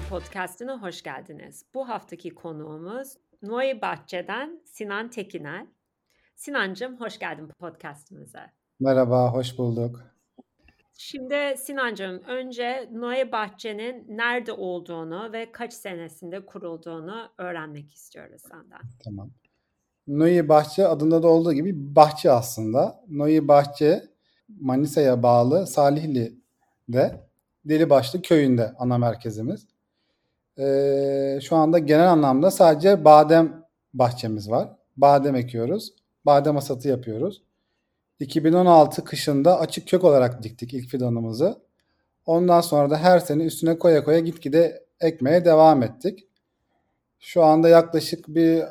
[0.00, 1.64] Vali Podcast'ına hoş geldiniz.
[1.74, 5.66] Bu haftaki konuğumuz Noy Bahçe'den Sinan Tekiner.
[6.36, 8.40] Sinancım hoş geldin podcast'imize.
[8.80, 10.00] Merhaba, hoş bulduk.
[10.98, 18.80] Şimdi Sinancım önce Noe Bahçe'nin nerede olduğunu ve kaç senesinde kurulduğunu öğrenmek istiyoruz senden.
[19.04, 19.30] Tamam.
[20.08, 23.04] Noe Bahçe adında da olduğu gibi bahçe aslında.
[23.08, 24.02] Noe Bahçe
[24.60, 27.30] Manisa'ya bağlı Salihli'de
[27.64, 29.66] Delibaşlı köyünde ana merkezimiz.
[30.58, 33.64] Ee, şu anda genel anlamda sadece badem
[33.94, 34.68] bahçemiz var.
[34.96, 35.94] Badem ekiyoruz.
[36.26, 37.42] Badem hasatı yapıyoruz.
[38.20, 41.58] 2016 kışında açık kök olarak diktik ilk fidanımızı.
[42.26, 46.26] Ondan sonra da her sene üstüne koya koya gitgide ekmeye devam ettik.
[47.20, 48.64] Şu anda yaklaşık bir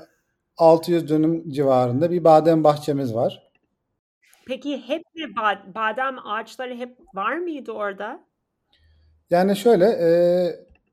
[0.58, 3.52] 600 dönüm civarında bir badem bahçemiz var.
[4.48, 5.36] Peki hep mi
[5.76, 8.20] badem ağaçları hep var mıydı orada?
[9.30, 10.10] Yani şöyle e,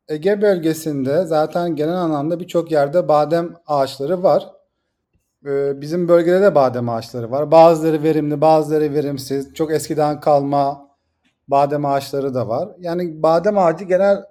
[0.08, 4.48] Ege bölgesinde zaten genel anlamda birçok yerde badem ağaçları var.
[5.46, 7.50] E, bizim bölgede de badem ağaçları var.
[7.50, 9.54] Bazıları verimli, bazıları verimsiz.
[9.54, 10.90] Çok eskiden kalma
[11.48, 12.68] badem ağaçları da var.
[12.78, 14.24] Yani badem ağacı genel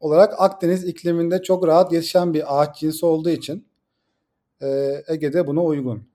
[0.00, 3.68] olarak Akdeniz ikliminde çok rahat yetişen bir ağaç cinsi olduğu için
[4.62, 6.08] e, Ege'de buna uygun.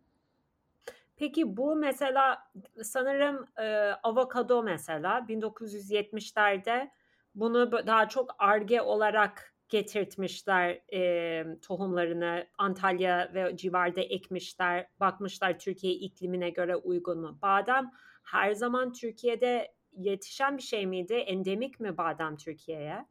[1.15, 2.37] Peki bu mesela
[2.83, 6.89] sanırım e, avokado mesela 1970'lerde
[7.35, 14.87] bunu daha çok arge olarak getirtmişler e, tohumlarını Antalya ve civarda ekmişler.
[14.99, 17.39] Bakmışlar Türkiye iklimine göre uygun mu?
[17.41, 17.91] Badem
[18.23, 21.13] her zaman Türkiye'de yetişen bir şey miydi?
[21.13, 23.05] Endemik mi badem Türkiye'ye?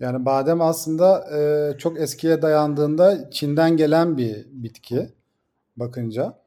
[0.00, 5.08] Yani badem aslında e, çok eskiye dayandığında Çin'den gelen bir bitki
[5.76, 6.38] bakınca.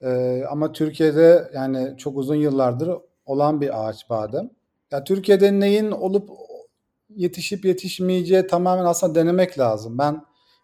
[0.00, 2.90] E, ama Türkiye'de yani çok uzun yıllardır
[3.26, 4.50] olan bir ağaç badem.
[4.90, 6.30] Ya Türkiye'de neyin olup
[7.08, 9.98] yetişip yetişmeyeceği tamamen aslında denemek lazım.
[9.98, 10.22] Ben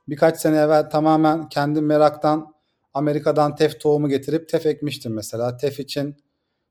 [0.09, 2.55] birkaç sene evvel tamamen kendi meraktan
[2.95, 5.57] Amerika'dan tef tohumu getirip tef ekmiştim mesela.
[5.57, 6.17] Tef için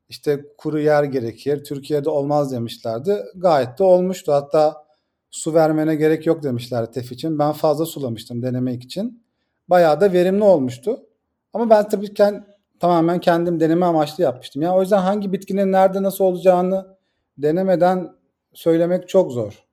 [0.09, 1.63] işte kuru yer gerekir.
[1.63, 3.23] Türkiye'de olmaz demişlerdi.
[3.35, 4.33] Gayet de olmuştu.
[4.33, 4.85] Hatta
[5.31, 7.39] su vermene gerek yok demişler tef için.
[7.39, 9.23] Ben fazla sulamıştım denemek için.
[9.67, 11.05] Bayağı da verimli olmuştu.
[11.53, 12.43] Ama ben tabii kend,
[12.79, 14.61] tamamen kendim deneme amaçlı yapmıştım.
[14.61, 16.97] Yani o yüzden hangi bitkinin nerede nasıl olacağını
[17.37, 18.15] denemeden
[18.53, 19.63] söylemek çok zor.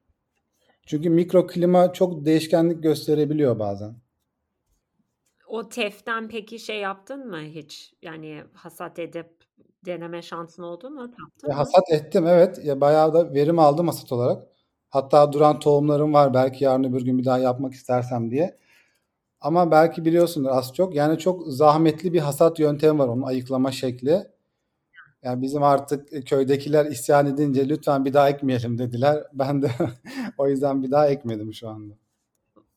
[0.86, 3.94] Çünkü mikroklima çok değişkenlik gösterebiliyor bazen.
[5.48, 7.94] O teften peki şey yaptın mı hiç?
[8.02, 9.26] Yani hasat edip
[9.86, 11.00] deneme şansın oldu mu?
[11.00, 12.64] Yaptın e, Hasat ettim evet.
[12.64, 14.46] Ya bayağı da verim aldım hasat olarak.
[14.90, 18.56] Hatta duran tohumlarım var belki yarın öbür gün bir daha yapmak istersem diye.
[19.40, 20.94] Ama belki biliyorsundur az çok.
[20.94, 24.26] Yani çok zahmetli bir hasat yöntemi var onun ayıklama şekli.
[25.22, 29.24] Yani bizim artık köydekiler isyan edince lütfen bir daha ekmeyelim dediler.
[29.32, 29.70] Ben de
[30.38, 31.94] o yüzden bir daha ekmedim şu anda.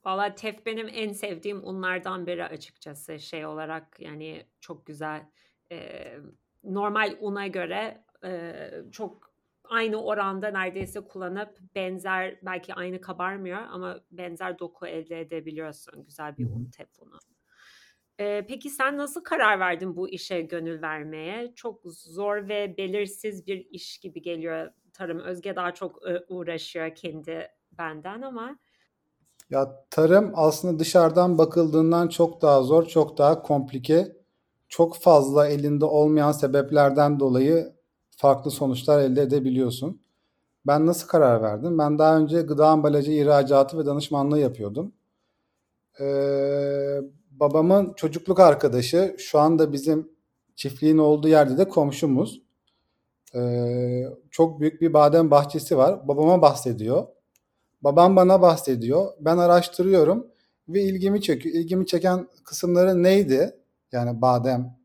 [0.06, 5.26] Valla tef benim en sevdiğim unlardan biri açıkçası şey olarak yani çok güzel.
[5.72, 6.18] Ee,
[6.64, 8.54] normal una göre e,
[8.92, 9.32] çok
[9.64, 16.46] aynı oranda neredeyse kullanıp benzer belki aynı kabarmıyor ama benzer doku elde edebiliyorsun güzel bir
[16.46, 17.20] un tef unu.
[18.48, 21.54] Peki sen nasıl karar verdin bu işe gönül vermeye?
[21.56, 25.20] Çok zor ve belirsiz bir iş gibi geliyor tarım.
[25.20, 26.00] Özge daha çok,
[26.30, 28.60] uğraşıyor kendi benden ama
[29.50, 34.16] Ya, tarım aslında dışarıdan bakıldığından çok daha zor, çok daha komplike.
[34.70, 37.74] Çok fazla elinde olmayan sebeplerden dolayı
[38.18, 40.02] farklı sonuçlar elde edebiliyorsun.
[40.68, 41.78] Ben nasıl karar verdim?
[41.80, 44.94] Ben daha önce gıda ambalajı ihracatı ve danışmanlığı yapıyordum.
[46.00, 47.02] Eee
[47.42, 50.12] babamın çocukluk arkadaşı şu anda bizim
[50.56, 52.42] çiftliğin olduğu yerde de komşumuz.
[53.36, 56.08] Ee, çok büyük bir badem bahçesi var.
[56.08, 57.08] Babama bahsediyor.
[57.82, 59.12] Babam bana bahsediyor.
[59.20, 60.28] Ben araştırıyorum
[60.70, 61.56] ve ilgimi çekiyor.
[61.56, 63.56] İlgimi çeken kısımları neydi?
[63.92, 64.78] Yani badem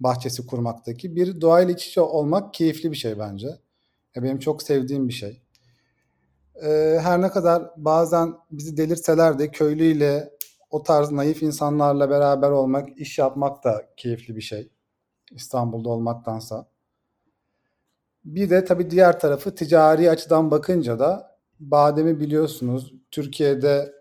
[0.00, 1.16] bahçesi kurmaktaki.
[1.16, 3.48] Bir doğayla iç içe olmak keyifli bir şey bence.
[4.16, 5.42] Benim çok sevdiğim bir şey.
[6.62, 10.35] Ee, her ne kadar bazen bizi delirseler de köylüyle
[10.76, 14.68] o tarz naif insanlarla beraber olmak, iş yapmak da keyifli bir şey.
[15.30, 16.68] İstanbul'da olmaktansa.
[18.24, 22.94] Bir de tabii diğer tarafı ticari açıdan bakınca da bademi biliyorsunuz.
[23.10, 23.92] Türkiye'de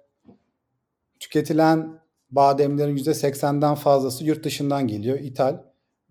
[1.19, 1.99] tüketilen
[2.31, 5.57] bademlerin %80'den fazlası yurt dışından geliyor, ithal.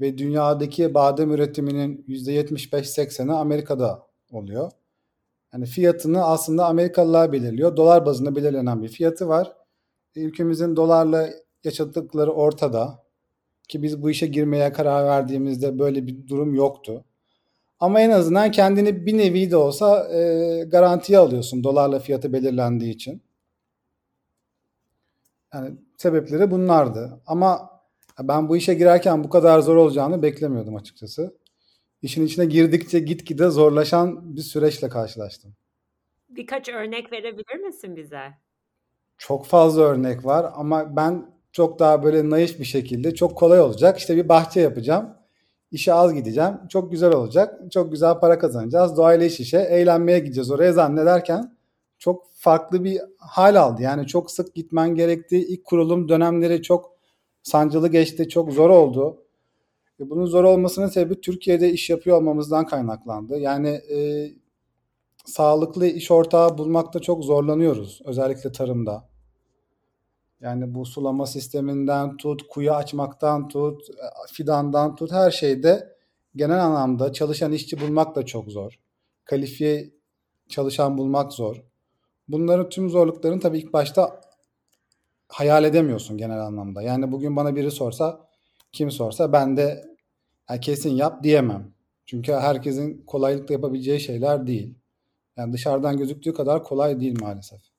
[0.01, 4.71] Ve dünyadaki badem üretiminin %75-80'i Amerika'da oluyor.
[5.53, 7.77] Yani fiyatını aslında Amerikalılar belirliyor.
[7.77, 9.64] Dolar bazında belirlenen bir fiyatı var
[10.17, 11.31] ülkemizin dolarla
[11.65, 13.05] yaşadıkları ortada.
[13.69, 17.05] Ki biz bu işe girmeye karar verdiğimizde böyle bir durum yoktu.
[17.81, 23.23] Ama en azından kendini bir nevi de olsa e, garantiye alıyorsun dolarla fiyatı belirlendiği için.
[25.55, 27.21] Yani sebepleri bunlardı.
[27.27, 27.71] Ama
[28.21, 31.39] ben bu işe girerken bu kadar zor olacağını beklemiyordum açıkçası.
[32.03, 35.55] İşin içine girdikçe gitgide zorlaşan bir süreçle karşılaştım.
[36.29, 38.44] Birkaç örnek verebilir misin bize?
[39.27, 43.99] Çok fazla örnek var ama ben çok daha böyle naif bir şekilde çok kolay olacak.
[43.99, 45.09] İşte bir bahçe yapacağım.
[45.71, 46.55] İşe az gideceğim.
[46.69, 47.73] Çok güzel olacak.
[47.73, 48.97] Çok güzel para kazanacağız.
[48.97, 49.59] Doğayla iş işe.
[49.59, 51.57] Eğlenmeye gideceğiz oraya zannederken
[51.99, 53.83] çok farklı bir hal aldı.
[53.83, 55.37] Yani çok sık gitmen gerekti.
[55.39, 56.93] İlk kurulum dönemleri çok
[57.43, 58.29] sancılı geçti.
[58.29, 59.23] Çok zor oldu.
[60.01, 63.39] E, bunun zor olmasının sebebi Türkiye'de iş yapıyor olmamızdan kaynaklandı.
[63.39, 64.29] Yani e,
[65.25, 68.03] sağlıklı iş ortağı bulmakta çok zorlanıyoruz.
[68.05, 69.14] Özellikle tarımda.
[70.45, 73.83] Yani bu sulama sisteminden tut, kuyu açmaktan tut,
[74.33, 75.97] fidandan tut her şeyde
[76.37, 78.79] genel anlamda çalışan işçi bulmak da çok zor.
[79.25, 79.91] Kalifiye
[80.49, 81.65] çalışan bulmak zor.
[82.29, 84.21] Bunların tüm zorluklarını tabii ilk başta
[85.29, 86.83] hayal edemiyorsun genel anlamda.
[86.83, 88.21] Yani bugün bana biri sorsa,
[88.73, 89.85] kim sorsa ben de
[90.51, 91.75] yani kesin yap diyemem.
[92.07, 94.75] Çünkü herkesin kolaylıkla yapabileceği şeyler değil.
[95.37, 97.74] Yani dışarıdan gözüktüğü kadar kolay değil maalesef.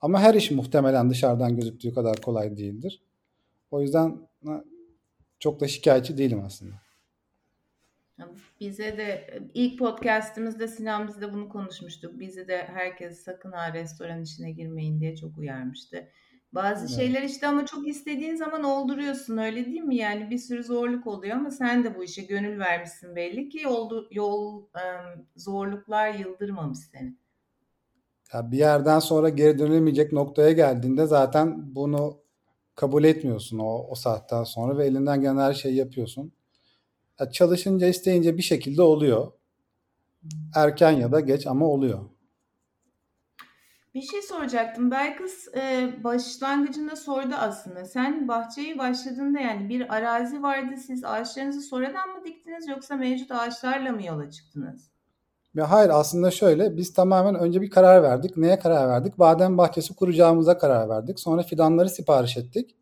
[0.00, 3.02] Ama her iş muhtemelen dışarıdan gözüktüğü kadar kolay değildir.
[3.70, 4.28] O yüzden
[5.38, 6.74] çok da şikayetçi değilim aslında.
[8.60, 12.20] Bize de ilk podcastımızda Sinan biz de bunu konuşmuştuk.
[12.20, 16.08] Bizi de herkes sakın ha restoran işine girmeyin diye çok uyarmıştı.
[16.52, 16.96] Bazı evet.
[16.96, 19.96] şeyler işte ama çok istediğin zaman olduruyorsun öyle değil mi?
[19.96, 24.04] Yani bir sürü zorluk oluyor ama sen de bu işe gönül vermişsin belli ki yol,
[24.10, 24.64] yol
[25.36, 27.16] zorluklar yıldırmamış seni.
[28.34, 32.20] Ya bir yerden sonra geri dönülemeyecek noktaya geldiğinde zaten bunu
[32.74, 36.32] kabul etmiyorsun o, o saatten sonra ve elinden gelen her şeyi yapıyorsun.
[37.20, 39.32] Ya çalışınca isteyince bir şekilde oluyor.
[40.56, 42.00] Erken ya da geç ama oluyor.
[43.94, 44.90] Bir şey soracaktım.
[44.90, 47.84] Belkıs e, başlangıcında sordu aslında.
[47.84, 50.76] Sen bahçeyi başladığında yani bir arazi vardı.
[50.76, 54.90] Siz ağaçlarınızı sonradan mı diktiniz yoksa mevcut ağaçlarla mı yola çıktınız?
[55.54, 58.36] Ya hayır aslında şöyle biz tamamen önce bir karar verdik.
[58.36, 59.18] Neye karar verdik?
[59.18, 61.20] Badem bahçesi kuracağımıza karar verdik.
[61.20, 62.76] Sonra fidanları sipariş ettik.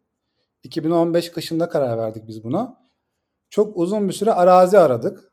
[0.62, 2.76] 2015 kışında karar verdik biz buna.
[3.50, 5.32] Çok uzun bir süre arazi aradık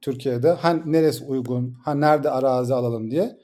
[0.00, 0.50] Türkiye'de.
[0.50, 3.38] Ha neresi uygun, ha nerede arazi alalım diye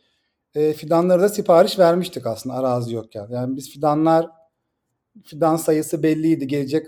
[0.55, 3.27] e, fidanları da sipariş vermiştik aslında arazi yokken.
[3.31, 4.31] Yani biz fidanlar
[5.25, 6.47] fidan sayısı belliydi.
[6.47, 6.87] Gelecek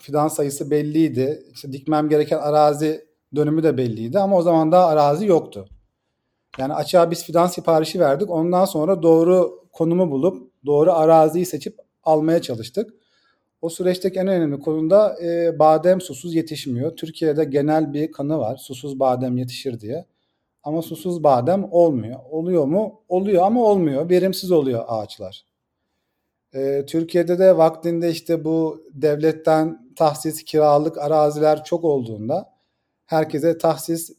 [0.00, 1.42] fidan sayısı belliydi.
[1.52, 5.68] İşte dikmem gereken arazi dönümü de belliydi ama o zaman daha arazi yoktu.
[6.58, 8.30] Yani açığa biz fidan siparişi verdik.
[8.30, 12.94] Ondan sonra doğru konumu bulup doğru araziyi seçip almaya çalıştık.
[13.62, 16.96] O süreçteki en önemli konu da e, badem susuz yetişmiyor.
[16.96, 18.56] Türkiye'de genel bir kanı var.
[18.56, 20.04] Susuz badem yetişir diye.
[20.62, 22.20] Ama susuz badem olmuyor.
[22.30, 23.00] Oluyor mu?
[23.08, 24.10] Oluyor ama olmuyor.
[24.10, 25.44] Verimsiz oluyor ağaçlar.
[26.54, 32.49] Ee, Türkiye'de de vaktinde işte bu devletten tahsis kiralık araziler çok olduğunda
[33.10, 34.10] herkese tahsis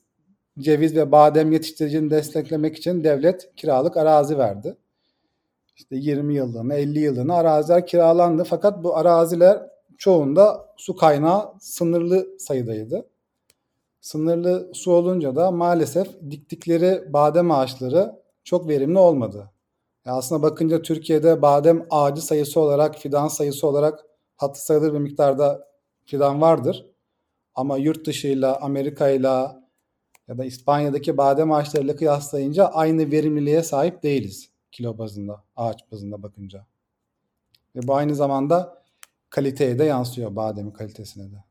[0.60, 4.78] ceviz ve badem yetiştiricini desteklemek için devlet kiralık arazi verdi.
[5.76, 8.44] İşte 20 yıllığına 50 yıllığına araziler kiralandı.
[8.44, 9.60] Fakat bu araziler
[9.98, 13.10] çoğunda su kaynağı sınırlı sayıdaydı.
[14.02, 19.52] Sınırlı su olunca da maalesef diktikleri badem ağaçları çok verimli olmadı.
[20.06, 24.06] Yani aslında bakınca Türkiye'de badem ağacı sayısı olarak, fidan sayısı olarak
[24.38, 25.68] hatı sayılır bir miktarda
[26.06, 26.91] fidan vardır.
[27.56, 29.64] Ama yurt dışıyla, Amerika'yla
[30.28, 36.66] ya da İspanya'daki badem ağaçlarıyla kıyaslayınca aynı verimliliğe sahip değiliz kilo bazında, ağaç bazında bakınca.
[37.76, 38.84] Ve bu aynı zamanda
[39.30, 41.44] kaliteye de yansıyor bademin kalitesine de.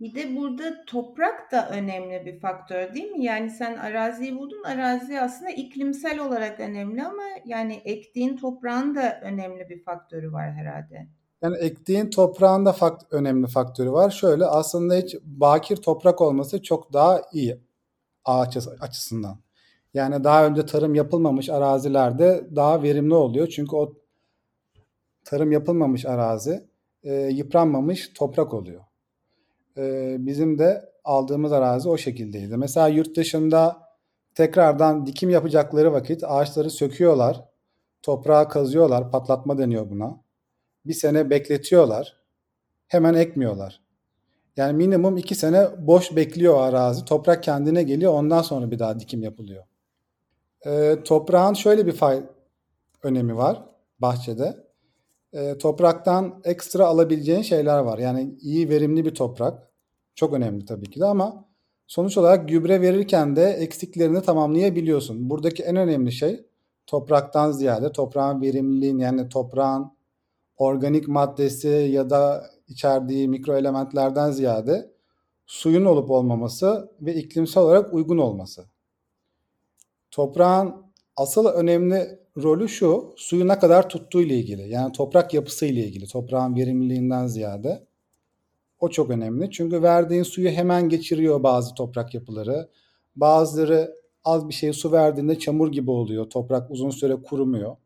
[0.00, 3.24] Bir de burada toprak da önemli bir faktör değil mi?
[3.24, 4.62] Yani sen araziyi buldun.
[4.62, 11.08] Arazi aslında iklimsel olarak önemli ama yani ektiğin toprağın da önemli bir faktörü var herhalde.
[11.42, 14.10] Yani ektiğin toprağın da fakt önemli faktörü var.
[14.10, 17.60] Şöyle aslında hiç bakir toprak olması çok daha iyi
[18.24, 19.38] ağaç açısından.
[19.94, 23.46] Yani daha önce tarım yapılmamış arazilerde daha verimli oluyor.
[23.46, 23.92] Çünkü o
[25.24, 26.68] tarım yapılmamış arazi
[27.02, 28.84] e, yıpranmamış toprak oluyor
[29.76, 32.56] e, bizim de aldığımız arazi o şekildeydi.
[32.56, 33.82] Mesela yurt dışında
[34.34, 37.44] tekrardan dikim yapacakları vakit ağaçları söküyorlar.
[38.02, 39.10] Toprağa kazıyorlar.
[39.10, 40.20] Patlatma deniyor buna.
[40.86, 42.16] Bir sene bekletiyorlar.
[42.86, 43.80] Hemen ekmiyorlar.
[44.56, 47.04] Yani minimum iki sene boş bekliyor arazi.
[47.04, 48.12] Toprak kendine geliyor.
[48.12, 49.64] Ondan sonra bir daha dikim yapılıyor.
[50.66, 52.22] E, toprağın şöyle bir fay
[53.02, 53.62] önemi var
[53.98, 54.66] bahçede
[55.32, 57.98] e, topraktan ekstra alabileceğin şeyler var.
[57.98, 59.70] Yani iyi verimli bir toprak
[60.14, 61.50] çok önemli tabii ki de ama
[61.90, 65.30] Sonuç olarak gübre verirken de eksiklerini tamamlayabiliyorsun.
[65.30, 66.46] Buradaki en önemli şey
[66.86, 69.92] topraktan ziyade toprağın verimliliğini yani toprağın
[70.60, 74.90] organik maddesi ya da içerdiği mikro elementlerden ziyade
[75.46, 78.66] suyun olup olmaması ve iklimsel olarak uygun olması.
[80.10, 80.74] Toprağın
[81.16, 84.68] asıl önemli rolü şu, suyu ne kadar tuttuğu ile ilgili.
[84.68, 87.86] Yani toprak yapısı ile ilgili, toprağın verimliliğinden ziyade.
[88.80, 89.50] O çok önemli.
[89.50, 92.68] Çünkü verdiğin suyu hemen geçiriyor bazı toprak yapıları.
[93.16, 96.30] Bazıları az bir şey su verdiğinde çamur gibi oluyor.
[96.30, 97.76] Toprak uzun süre kurumuyor.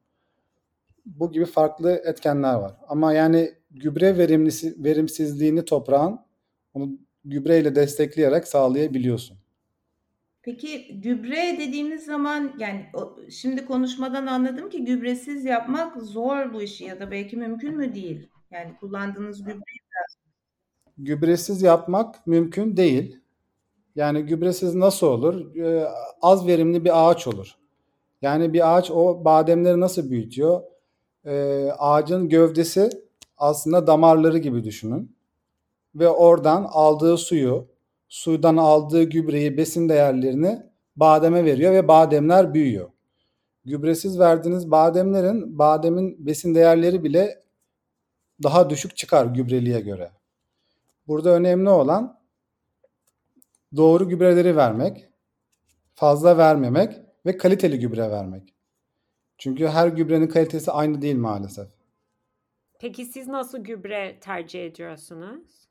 [1.07, 2.73] Bu gibi farklı etkenler var.
[2.89, 6.21] Ama yani gübre verimlisi, verimsizliğini toprağın
[6.75, 9.37] onu gübreyle destekleyerek sağlayabiliyorsun.
[10.43, 12.87] Peki gübre dediğimiz zaman yani
[13.31, 18.29] şimdi konuşmadan anladım ki gübresiz yapmak zor bu işi ya da belki mümkün mü değil?
[18.51, 19.61] Yani kullandığınız gübre
[20.99, 23.21] gübresiz yapmak mümkün değil.
[23.97, 25.57] Yani gübresiz nasıl olur?
[25.57, 25.87] Ee,
[26.23, 27.57] az verimli bir ağaç olur.
[28.23, 30.63] Yani bir ağaç o bademleri nasıl büyütüyor?
[31.27, 32.91] Ee, ağacın gövdesi
[33.37, 35.17] aslında damarları gibi düşünün.
[35.95, 37.69] Ve oradan aldığı suyu,
[38.09, 40.63] suydan aldığı gübreyi, besin değerlerini
[40.97, 42.91] bademe veriyor ve bademler büyüyor.
[43.65, 47.43] Gübresiz verdiğiniz bademlerin bademin besin değerleri bile
[48.43, 50.11] daha düşük çıkar gübreliğe göre.
[51.07, 52.21] Burada önemli olan
[53.77, 55.09] doğru gübreleri vermek,
[55.95, 58.54] fazla vermemek ve kaliteli gübre vermek.
[59.39, 61.69] Çünkü her gübrenin kalitesi aynı değil maalesef.
[62.81, 65.69] Peki siz nasıl gübre tercih ediyorsunuz?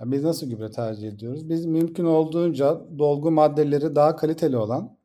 [0.00, 1.48] Ya biz nasıl gübre tercih ediyoruz?
[1.48, 4.96] Biz mümkün olduğunca dolgu maddeleri daha kaliteli olan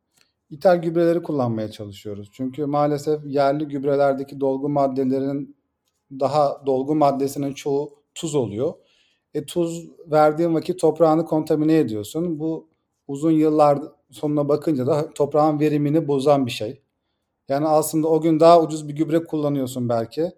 [0.49, 2.29] ithal gübreleri kullanmaya çalışıyoruz.
[2.33, 5.55] Çünkü maalesef yerli gübrelerdeki dolgu maddelerinin
[6.19, 8.73] daha dolgu maddesinin çoğu tuz oluyor.
[9.33, 12.39] E, tuz verdiğin vakit toprağını kontamine ediyorsun.
[12.39, 12.67] Bu
[13.07, 13.79] uzun yıllar
[14.11, 16.81] sonuna bakınca da toprağın verimini bozan bir şey.
[17.51, 20.31] Yani aslında o gün daha ucuz bir gübre kullanıyorsun belki.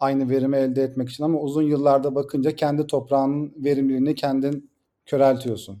[0.00, 4.70] Aynı verimi elde etmek için ama uzun yıllarda bakınca kendi toprağının verimliliğini kendin
[5.06, 5.78] köreltiyorsun.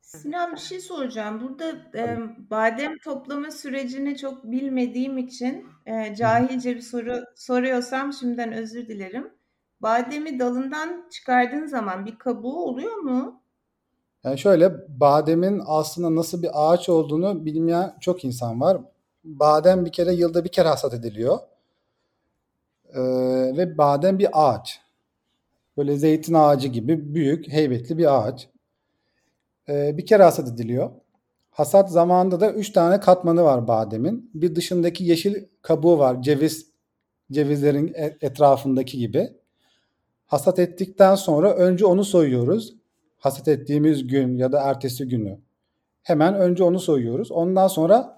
[0.00, 1.40] Sinan bir şey soracağım.
[1.40, 2.18] Burada e,
[2.50, 9.30] badem toplama sürecini çok bilmediğim için e, cahilce bir soru soruyorsam şimdiden özür dilerim.
[9.80, 13.42] Bademi dalından çıkardığın zaman bir kabuğu oluyor mu?
[14.24, 18.78] Yani şöyle bademin aslında nasıl bir ağaç olduğunu bilmeyen çok insan var.
[19.24, 21.38] Badem bir kere yılda bir kere hasat ediliyor.
[22.94, 23.00] Ee,
[23.56, 24.80] ve badem bir ağaç.
[25.76, 28.48] Böyle zeytin ağacı gibi büyük, heybetli bir ağaç.
[29.68, 30.90] Ee, bir kere hasat ediliyor.
[31.50, 34.30] Hasat zamanında da üç tane katmanı var bademin.
[34.34, 36.22] Bir dışındaki yeşil kabuğu var.
[36.22, 36.70] Ceviz
[37.32, 39.30] cevizlerin e, etrafındaki gibi.
[40.26, 42.74] Hasat ettikten sonra önce onu soyuyoruz.
[43.18, 45.38] Hasat ettiğimiz gün ya da ertesi günü.
[46.02, 47.32] Hemen önce onu soyuyoruz.
[47.32, 48.17] Ondan sonra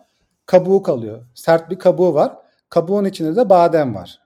[0.50, 1.26] kabuğu kalıyor.
[1.34, 2.36] Sert bir kabuğu var.
[2.68, 4.20] Kabuğun içinde de badem var.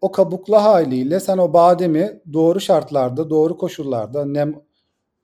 [0.00, 4.54] O kabuklu haliyle sen o bademi doğru şartlarda, doğru koşullarda nem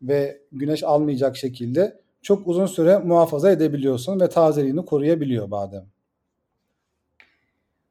[0.02, 5.86] ve güneş almayacak şekilde çok uzun süre muhafaza edebiliyorsun ve tazeliğini koruyabiliyor badem.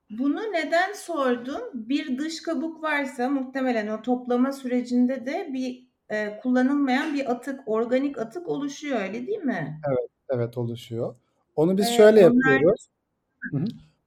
[0.10, 1.62] Bunu neden sordum?
[1.74, 8.18] Bir dış kabuk varsa muhtemelen o toplama sürecinde de bir e, kullanılmayan bir atık, organik
[8.18, 9.82] atık oluşuyor öyle değil mi?
[9.88, 11.16] Evet, evet oluşuyor.
[11.62, 12.52] Onu biz ee, şöyle onlar...
[12.52, 12.88] yapıyoruz.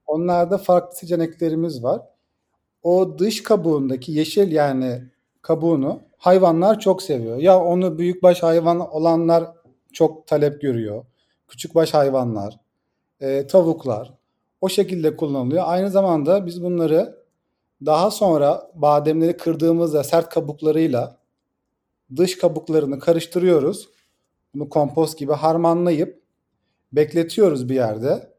[0.07, 2.03] Onlarda farklı seçeneklerimiz var.
[2.83, 5.03] O dış kabuğundaki yeşil yani
[5.43, 7.37] kabuğunu hayvanlar çok seviyor.
[7.37, 9.45] Ya onu büyükbaş hayvan olanlar
[9.93, 11.05] çok talep görüyor.
[11.49, 12.61] Küçükbaş hayvanlar,
[13.21, 14.13] e, tavuklar
[14.61, 15.65] o şekilde kullanılıyor.
[15.67, 17.17] Aynı zamanda biz bunları
[17.87, 21.17] daha sonra bademleri kırdığımızda sert kabuklarıyla
[22.17, 23.89] dış kabuklarını karıştırıyoruz.
[24.55, 26.24] Bunu kompost gibi harmanlayıp
[26.97, 28.35] bekletiyoruz bir yerde.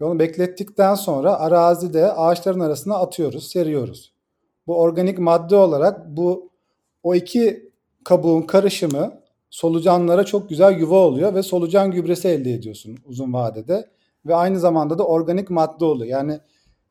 [0.00, 4.12] Onu beklettikten sonra arazide ağaçların arasına atıyoruz, seriyoruz.
[4.66, 6.50] Bu organik madde olarak bu
[7.02, 7.72] o iki
[8.04, 9.20] kabuğun karışımı
[9.50, 13.90] solucanlara çok güzel yuva oluyor ve solucan gübresi elde ediyorsun uzun vadede
[14.26, 16.10] ve aynı zamanda da organik madde oluyor.
[16.10, 16.40] Yani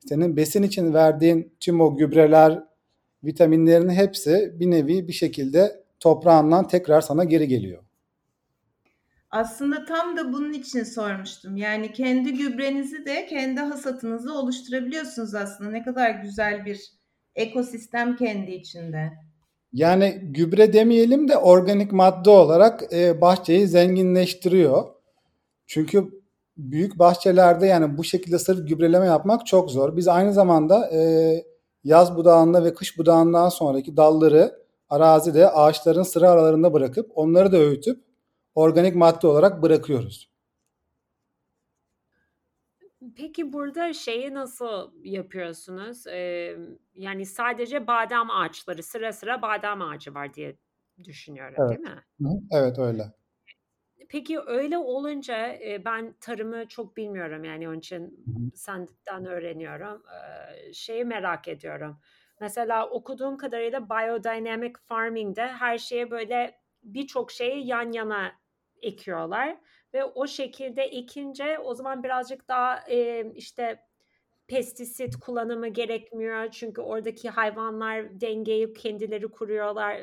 [0.08, 2.64] senin besin için verdiğin tüm o gübreler,
[3.24, 7.83] vitaminlerin hepsi bir nevi bir şekilde toprağından tekrar sana geri geliyor.
[9.34, 11.56] Aslında tam da bunun için sormuştum.
[11.56, 15.70] Yani kendi gübrenizi de kendi hasatınızı oluşturabiliyorsunuz aslında.
[15.70, 16.80] Ne kadar güzel bir
[17.34, 19.12] ekosistem kendi içinde.
[19.72, 24.84] Yani gübre demeyelim de organik madde olarak e, bahçeyi zenginleştiriyor.
[25.66, 26.22] Çünkü
[26.56, 29.96] büyük bahçelerde yani bu şekilde sırf gübreleme yapmak çok zor.
[29.96, 31.00] Biz aynı zamanda e,
[31.84, 34.52] yaz budağında ve kış budağından sonraki dalları
[34.88, 38.03] arazide ağaçların sıra aralarında bırakıp onları da öğütüp
[38.54, 40.34] organik madde olarak bırakıyoruz.
[43.16, 46.06] Peki burada şeyi nasıl yapıyorsunuz?
[46.06, 46.56] Ee,
[46.94, 50.56] yani sadece badem ağaçları sıra sıra badem ağacı var diye
[51.04, 51.70] düşünüyorum, Evet.
[51.70, 52.42] değil mi?
[52.50, 53.12] Evet öyle.
[54.08, 60.02] Peki öyle olunca e, ben tarımı çok bilmiyorum yani onun için senden öğreniyorum.
[60.06, 61.98] Ee, şeyi merak ediyorum.
[62.40, 68.32] Mesela okuduğum kadarıyla biodynamic farming'de her şeye böyle birçok şeyi yan yana
[68.84, 69.56] ekiyorlar
[69.94, 73.80] ve o şekilde ekince o zaman birazcık daha e, işte
[74.48, 80.00] pestisit kullanımı gerekmiyor çünkü oradaki hayvanlar dengeyi kendileri kuruyorlar.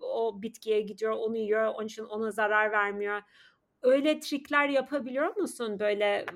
[0.00, 3.22] O bitkiye gidiyor, onu yiyor, onun için ona zarar vermiyor.
[3.82, 6.26] Öyle trikler yapabiliyor musun böyle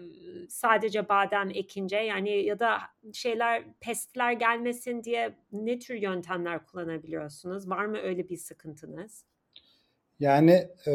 [0.49, 2.79] sadece badem ekince yani ya da
[3.13, 7.71] şeyler pestler gelmesin diye ne tür yöntemler kullanabiliyorsunuz?
[7.71, 9.25] Var mı öyle bir sıkıntınız?
[10.21, 10.93] Yani e,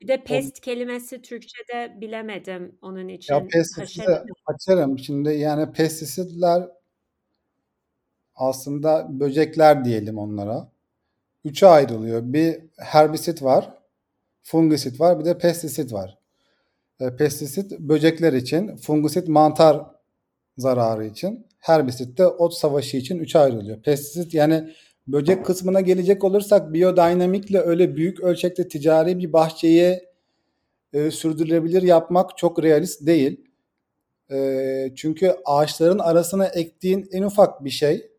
[0.00, 4.18] Bir de o pest kelimesi Türkçe'de bilemedim onun ya için pestisiti mi?
[4.46, 4.98] açarım.
[4.98, 6.68] Şimdi yani pestisitler
[8.34, 10.68] aslında böcekler diyelim onlara.
[11.44, 12.22] Üçe ayrılıyor.
[12.24, 13.70] Bir herbisit var,
[14.42, 16.18] fungisit var, bir de pestisit var.
[17.00, 19.86] E, pestisit böcekler için, fungisit mantar
[20.58, 23.82] zararı için, herbisit de ot savaşı için üçe ayrılıyor.
[23.82, 24.74] Pestisit yani
[25.08, 30.00] böcek kısmına gelecek olursak biyodinamikle öyle büyük ölçekte ticari bir bahçeyi
[30.92, 33.44] e, sürdürülebilir yapmak çok realist değil.
[34.30, 38.10] E, çünkü ağaçların arasına ektiğin en ufak bir şey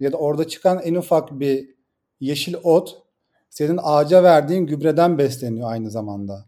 [0.00, 1.74] ya da orada çıkan en ufak bir
[2.20, 3.02] yeşil ot
[3.50, 6.46] senin ağaca verdiğin gübreden besleniyor aynı zamanda.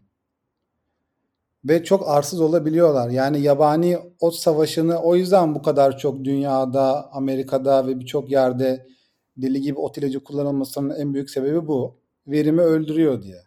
[1.65, 3.09] Ve çok arsız olabiliyorlar.
[3.09, 8.87] Yani yabani ot savaşını o yüzden bu kadar çok dünyada, Amerika'da ve birçok yerde
[9.37, 11.95] deli gibi ot ilacı kullanılmasının en büyük sebebi bu.
[12.27, 13.41] Verimi öldürüyor diye.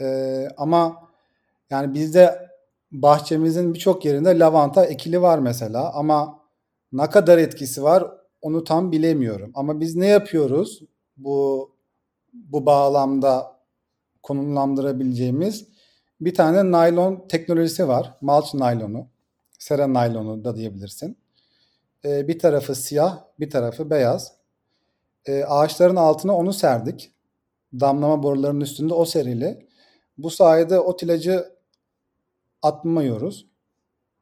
[0.00, 1.08] Ee, ama
[1.70, 2.48] yani bizde
[2.92, 6.40] bahçemizin birçok yerinde lavanta ekili var mesela ama
[6.92, 8.10] ne kadar etkisi var
[8.42, 9.50] onu tam bilemiyorum.
[9.54, 10.80] Ama biz ne yapıyoruz
[11.16, 11.70] bu
[12.32, 13.56] bu bağlamda
[14.22, 15.68] konumlandırabileceğimiz
[16.20, 18.14] bir tane naylon teknolojisi var.
[18.20, 19.06] Mulch naylonu,
[19.58, 21.16] sera naylonu da diyebilirsin.
[22.04, 24.32] Ee, bir tarafı siyah, bir tarafı beyaz.
[25.26, 27.12] Ee, ağaçların altına onu serdik.
[27.80, 29.66] Damlama borularının üstünde o serili.
[30.18, 31.52] Bu sayede ot ilacı
[32.62, 33.46] atmıyoruz.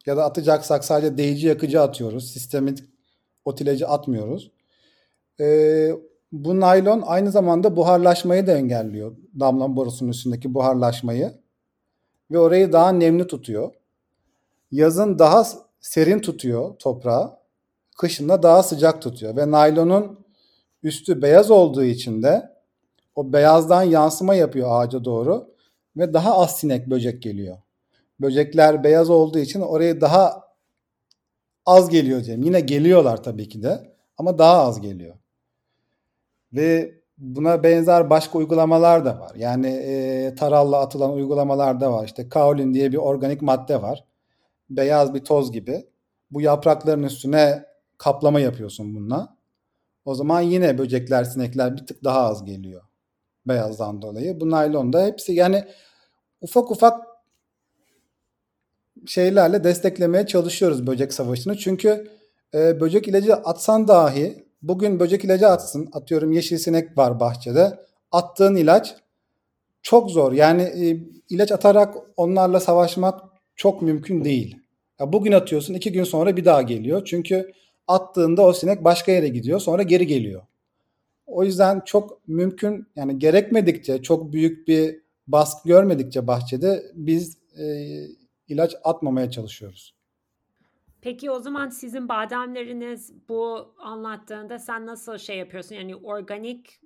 [0.07, 2.33] Ya da atacaksak sadece değici yakıcı atıyoruz.
[2.33, 2.79] Sistemik
[3.45, 4.53] ot ilacı atmıyoruz.
[5.41, 5.93] Ee,
[6.33, 9.17] bu naylon aynı zamanda buharlaşmayı da engelliyor.
[9.41, 11.33] Damlama borusunun üstündeki buharlaşmayı.
[12.31, 13.75] Ve orayı daha nemli tutuyor.
[14.71, 15.47] Yazın daha
[15.81, 17.40] serin tutuyor toprağı.
[18.01, 19.37] Kışın da daha sıcak tutuyor.
[19.37, 20.27] Ve naylonun
[20.83, 22.51] üstü beyaz olduğu için de
[23.15, 25.55] o beyazdan yansıma yapıyor ağaca doğru.
[25.97, 27.57] Ve daha az sinek böcek geliyor.
[28.21, 30.45] Böcekler beyaz olduğu için oraya daha
[31.67, 32.45] az geliyor diyeyim.
[32.45, 35.15] Yine geliyorlar tabii ki de ama daha az geliyor.
[36.53, 39.33] Ve buna benzer başka uygulamalar da var.
[39.35, 42.05] Yani e, taralla atılan uygulamalar da var.
[42.05, 44.05] İşte kaolin diye bir organik madde var.
[44.71, 45.87] Beyaz bir toz gibi.
[46.31, 47.70] Bu yaprakların üstüne
[48.01, 49.37] kaplama yapıyorsun bununla.
[50.05, 52.83] O zaman yine böcekler, sinekler bir tık daha az geliyor.
[53.47, 54.41] Beyazdan dolayı.
[54.41, 55.65] Bu naylon da hepsi yani
[56.41, 57.07] ufak ufak
[59.07, 61.59] şeylerle desteklemeye çalışıyoruz böcek savaşını.
[61.59, 62.11] Çünkü
[62.55, 65.89] e, böcek ilacı atsan dahi bugün böcek ilacı atsın.
[65.93, 67.79] Atıyorum yeşil sinek var bahçede.
[68.13, 68.95] Attığın ilaç
[69.83, 70.33] çok zor.
[70.33, 70.97] Yani e,
[71.35, 73.21] ilaç atarak onlarla savaşmak
[73.57, 74.57] çok mümkün değil.
[75.01, 77.05] Ya bugün atıyorsun iki gün sonra bir daha geliyor.
[77.05, 77.53] Çünkü
[77.91, 80.43] attığında o sinek başka yere gidiyor sonra geri geliyor.
[81.27, 87.65] O yüzden çok mümkün yani gerekmedikçe çok büyük bir baskı görmedikçe bahçede biz e,
[88.49, 89.95] ilaç atmamaya çalışıyoruz.
[91.01, 95.75] Peki o zaman sizin bademleriniz bu anlattığında sen nasıl şey yapıyorsun?
[95.75, 96.81] Yani organik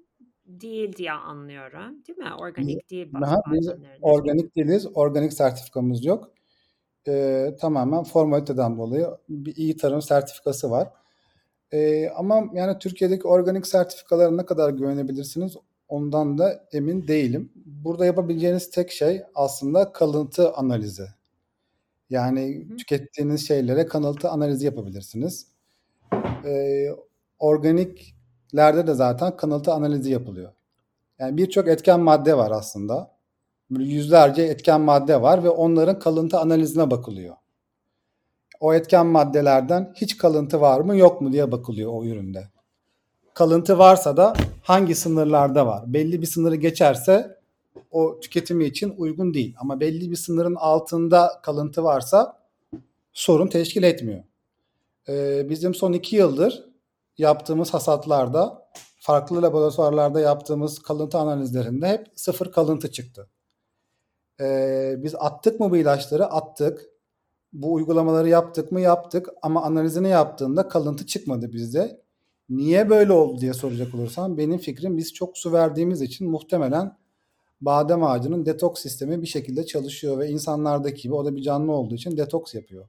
[0.47, 2.05] değil diye anlıyorum.
[2.09, 2.35] Değil mi?
[2.39, 3.71] Organik değil Aha, biz
[4.03, 4.87] organik değiliz.
[4.95, 6.31] Organik sertifikamız yok.
[7.09, 10.89] Ee, tamamen formaliteden dolayı bir iyi tarım sertifikası var.
[11.73, 15.57] Ee, ama yani Türkiye'deki organik sertifikalara ne kadar güvenebilirsiniz
[15.89, 17.53] ondan da emin değilim.
[17.57, 21.07] Burada yapabileceğiniz tek şey aslında kalıntı analizi.
[22.11, 25.47] Yani Hı tükettiğiniz şeylere kalıntı analizi yapabilirsiniz.
[26.45, 26.89] Ee,
[27.39, 30.53] organiklerde de zaten kalıntı analizi yapılıyor.
[31.19, 33.14] Yani birçok etken madde var aslında.
[33.71, 37.37] Yüzlerce etken madde var ve onların kalıntı analizine bakılıyor.
[38.61, 42.49] O etken maddelerden hiç kalıntı var mı yok mu diye bakılıyor o üründe.
[43.35, 45.85] Kalıntı varsa da hangi sınırlarda var?
[45.87, 47.39] Belli bir sınırı geçerse
[47.91, 49.55] o tüketimi için uygun değil.
[49.59, 52.41] Ama belli bir sınırın altında kalıntı varsa
[53.13, 54.25] sorun teşkil etmiyor.
[55.09, 56.65] Ee, bizim son iki yıldır
[57.19, 63.29] yaptığımız hasatlarda farklı laboratuvarlarda yaptığımız kalıntı analizlerinde hep sıfır kalıntı çıktı.
[64.41, 66.27] Ee, biz attık mı bu ilaçları?
[66.27, 66.91] Attık.
[67.53, 68.81] Bu uygulamaları yaptık mı?
[68.81, 69.29] Yaptık.
[69.43, 72.01] Ama analizini yaptığında kalıntı çıkmadı bizde.
[72.49, 76.97] Niye böyle oldu diye soracak olursam benim fikrim biz çok su verdiğimiz için muhtemelen
[77.61, 81.95] badem ağacının detoks sistemi bir şekilde çalışıyor ve insanlardaki gibi o da bir canlı olduğu
[81.95, 82.89] için detoks yapıyor.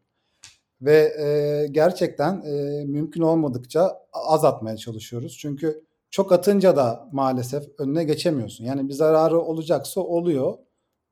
[0.81, 5.37] Ve e, gerçekten e, mümkün olmadıkça az atmaya çalışıyoruz.
[5.39, 8.65] Çünkü çok atınca da maalesef önüne geçemiyorsun.
[8.65, 10.53] Yani bir zararı olacaksa oluyor.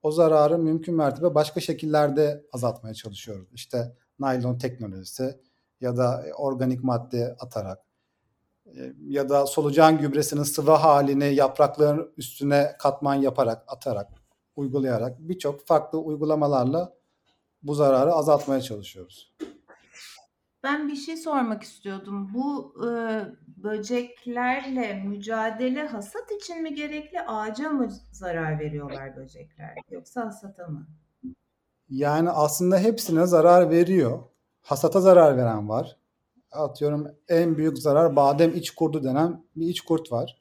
[0.04, 3.48] O zararı mümkün mertebe başka şekillerde azaltmaya çalışıyoruz.
[3.54, 5.39] İşte naylon teknolojisi
[5.82, 7.80] ya da organik madde atarak
[9.08, 14.08] ya da solucan gübresinin sıvı halini yaprakların üstüne katman yaparak, atarak,
[14.56, 16.94] uygulayarak birçok farklı uygulamalarla
[17.63, 19.34] bu zararı azaltmaya çalışıyoruz.
[20.63, 22.32] Ben bir şey sormak istiyordum.
[22.34, 22.89] Bu e,
[23.63, 30.88] böceklerle mücadele hasat için mi gerekli, ağaca mı zarar veriyorlar böcekler yoksa hasata mı?
[31.89, 34.19] Yani aslında hepsine zarar veriyor.
[34.62, 35.97] Hasata zarar veren var.
[36.52, 40.38] Atıyorum en büyük zarar badem iç kurdu denen bir iç kurt var.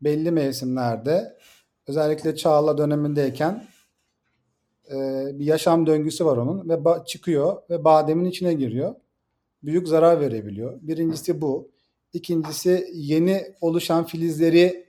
[0.00, 1.38] Belli mevsimlerde
[1.86, 3.64] özellikle Çağla dönemindeyken
[4.90, 4.96] e,
[5.38, 8.94] bir yaşam döngüsü var onun ve ba- çıkıyor ve bademin içine giriyor
[9.62, 10.78] büyük zarar verebiliyor.
[10.82, 11.72] Birincisi bu.
[12.12, 14.86] İkincisi yeni oluşan filizleri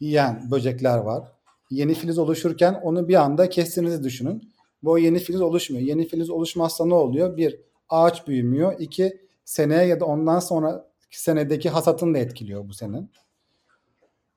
[0.00, 1.32] yiyen böcekler var.
[1.70, 4.52] Yeni filiz oluşurken onu bir anda kestiğinizi düşünün.
[4.82, 5.86] Bu yeni filiz oluşmuyor.
[5.86, 7.36] Yeni filiz oluşmazsa ne oluyor?
[7.36, 8.80] Bir, ağaç büyümüyor.
[8.80, 13.10] İki, seneye ya da ondan sonra senedeki hasatını da etkiliyor bu senin.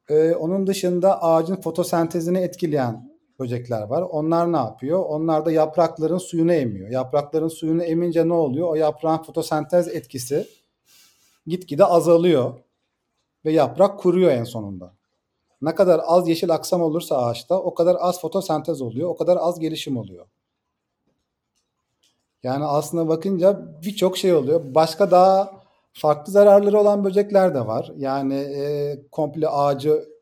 [0.09, 4.01] Ee, onun dışında ağacın fotosentezini etkileyen böcekler var.
[4.01, 4.99] Onlar ne yapıyor?
[4.99, 6.89] Onlar da yaprakların suyunu emiyor.
[6.89, 8.69] Yaprakların suyunu emince ne oluyor?
[8.69, 10.47] O yaprağın fotosentez etkisi
[11.47, 12.53] gitgide azalıyor
[13.45, 14.93] ve yaprak kuruyor en sonunda.
[15.61, 19.59] Ne kadar az yeşil aksam olursa ağaçta o kadar az fotosentez oluyor, o kadar az
[19.59, 20.25] gelişim oluyor.
[22.43, 24.61] Yani aslında bakınca birçok şey oluyor.
[24.75, 25.51] Başka daha
[25.93, 27.91] farklı zararları olan böcekler de var.
[27.97, 30.14] Yani e, komple ağacı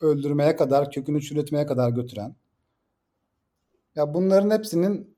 [0.00, 2.34] öldürmeye kadar, kökünü çürütmeye kadar götüren.
[3.94, 5.16] Ya bunların hepsinin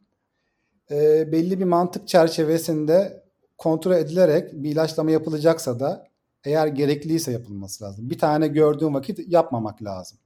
[0.90, 3.23] e, belli bir mantık çerçevesinde
[3.59, 6.09] kontrol edilerek bir ilaçlama yapılacaksa da
[6.45, 8.11] eğer gerekliyse yapılması lazım.
[8.11, 10.18] Bir tane gördüğün vakit yapmamak lazım.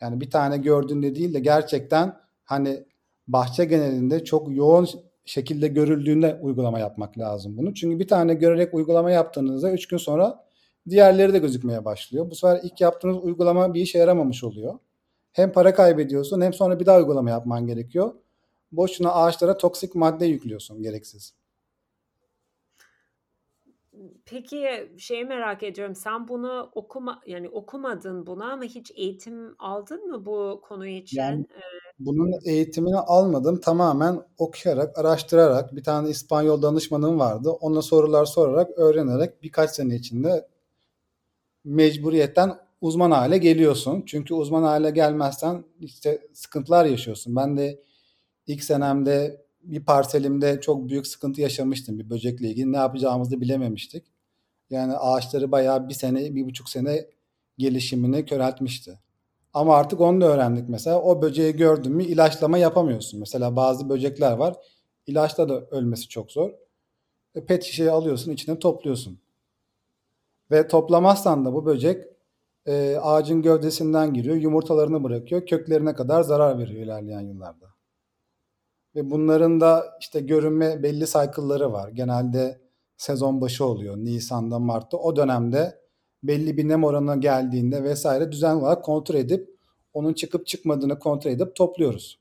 [0.00, 2.84] Yani bir tane gördüğünde değil de gerçekten hani
[3.28, 4.88] bahçe genelinde çok yoğun
[5.24, 7.74] şekilde görüldüğünde uygulama yapmak lazım bunu.
[7.74, 10.44] Çünkü bir tane görerek uygulama yaptığınızda 3 gün sonra
[10.88, 12.30] diğerleri de gözükmeye başlıyor.
[12.30, 14.78] Bu sefer ilk yaptığınız uygulama bir işe yaramamış oluyor.
[15.32, 18.14] Hem para kaybediyorsun hem sonra bir daha uygulama yapman gerekiyor.
[18.72, 21.34] Boşuna ağaçlara toksik madde yüklüyorsun gereksiz.
[24.24, 25.94] Peki şeyi merak ediyorum.
[25.94, 31.18] Sen bunu okuma yani okumadın buna ama hiç eğitim aldın mı bu konu için?
[31.18, 31.46] Yani
[31.98, 33.60] bunun eğitimini almadım.
[33.60, 37.50] Tamamen okuyarak, araştırarak bir tane İspanyol danışmanım vardı.
[37.50, 40.48] Ona sorular sorarak, öğrenerek birkaç sene içinde
[41.64, 44.02] mecburiyetten uzman hale geliyorsun.
[44.06, 47.36] Çünkü uzman hale gelmezsen işte sıkıntılar yaşıyorsun.
[47.36, 47.82] Ben de
[48.46, 52.72] ilk senemde bir parselimde çok büyük sıkıntı yaşamıştım bir böcekle ilgili.
[52.72, 54.06] Ne yapacağımızı bilememiştik.
[54.70, 57.06] Yani ağaçları bayağı bir sene, bir buçuk sene
[57.58, 58.98] gelişimini köreltmişti.
[59.54, 61.02] Ama artık onu da öğrendik mesela.
[61.02, 63.20] O böceği gördün mü ilaçlama yapamıyorsun.
[63.20, 64.56] Mesela bazı böcekler var.
[65.06, 66.50] İlaçla da ölmesi çok zor.
[67.34, 69.20] E, pet şişeyi alıyorsun, içine topluyorsun.
[70.50, 72.04] Ve toplamazsan da bu böcek
[72.66, 77.66] e, ağacın gövdesinden giriyor, yumurtalarını bırakıyor, köklerine kadar zarar veriyor ilerleyen yıllarda.
[78.94, 81.88] Ve bunların da işte görünme belli cycle'ları var.
[81.88, 82.60] Genelde
[82.96, 83.96] sezon başı oluyor.
[83.96, 84.96] Nisan'da, Mart'ta.
[84.96, 85.80] O dönemde
[86.22, 89.50] belli bir nem oranına geldiğinde vesaire düzenli olarak kontrol edip
[89.92, 92.19] onun çıkıp çıkmadığını kontrol edip topluyoruz.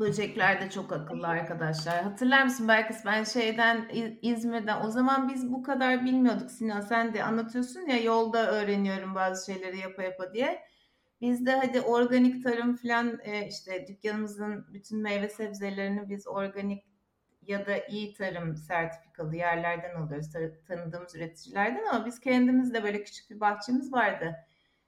[0.00, 2.02] Böcekler de çok akıllı arkadaşlar.
[2.02, 3.88] Hatırlar mısın belki ben şeyden
[4.22, 9.52] İzmir'den o zaman biz bu kadar bilmiyorduk Sinan sen de anlatıyorsun ya yolda öğreniyorum bazı
[9.52, 10.62] şeyleri yapa yapa diye.
[11.20, 16.84] Biz de hadi organik tarım falan e, işte dükkanımızın bütün meyve sebzelerini biz organik
[17.42, 20.32] ya da iyi tarım sertifikalı yerlerden alıyoruz
[20.68, 24.36] tanıdığımız üreticilerden ama biz kendimiz de böyle küçük bir bahçemiz vardı.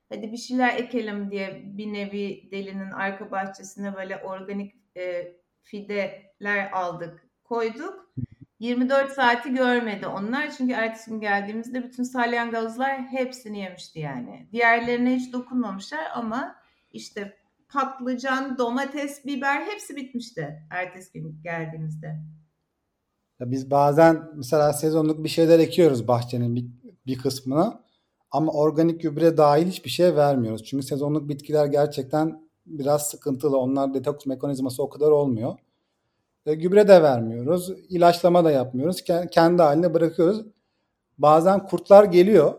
[0.09, 7.29] Hadi bir şeyler ekelim diye bir nevi delinin arka bahçesine böyle organik e, fideler aldık,
[7.45, 8.13] koyduk.
[8.59, 14.49] 24 saati görmedi onlar çünkü ertesi gün geldiğimizde bütün salyangozlar hepsini yemişti yani.
[14.53, 16.57] Diğerlerine hiç dokunmamışlar ama
[16.93, 17.37] işte
[17.69, 22.21] patlıcan, domates, biber hepsi bitmişti ertesi gün geldiğimizde.
[23.41, 26.67] Ya biz bazen mesela sezonluk bir şeyler ekiyoruz bahçenin bir,
[27.07, 27.85] bir kısmına
[28.31, 30.65] ama organik gübre dahil hiçbir şey vermiyoruz.
[30.65, 33.59] Çünkü sezonluk bitkiler gerçekten biraz sıkıntılı.
[33.59, 35.59] Onlar detoks mekanizması o kadar olmuyor.
[36.47, 37.71] E, gübre de vermiyoruz.
[37.89, 39.03] ilaçlama da yapmıyoruz.
[39.31, 40.47] Kendi haline bırakıyoruz.
[41.19, 42.59] Bazen kurtlar geliyor.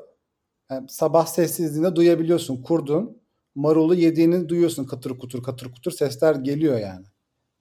[0.71, 2.63] Yani sabah sessizliğinde duyabiliyorsun.
[2.63, 3.21] Kurdun
[3.55, 4.85] marulu yediğini duyuyorsun.
[4.85, 7.05] Katır kutur katır kutur sesler geliyor yani.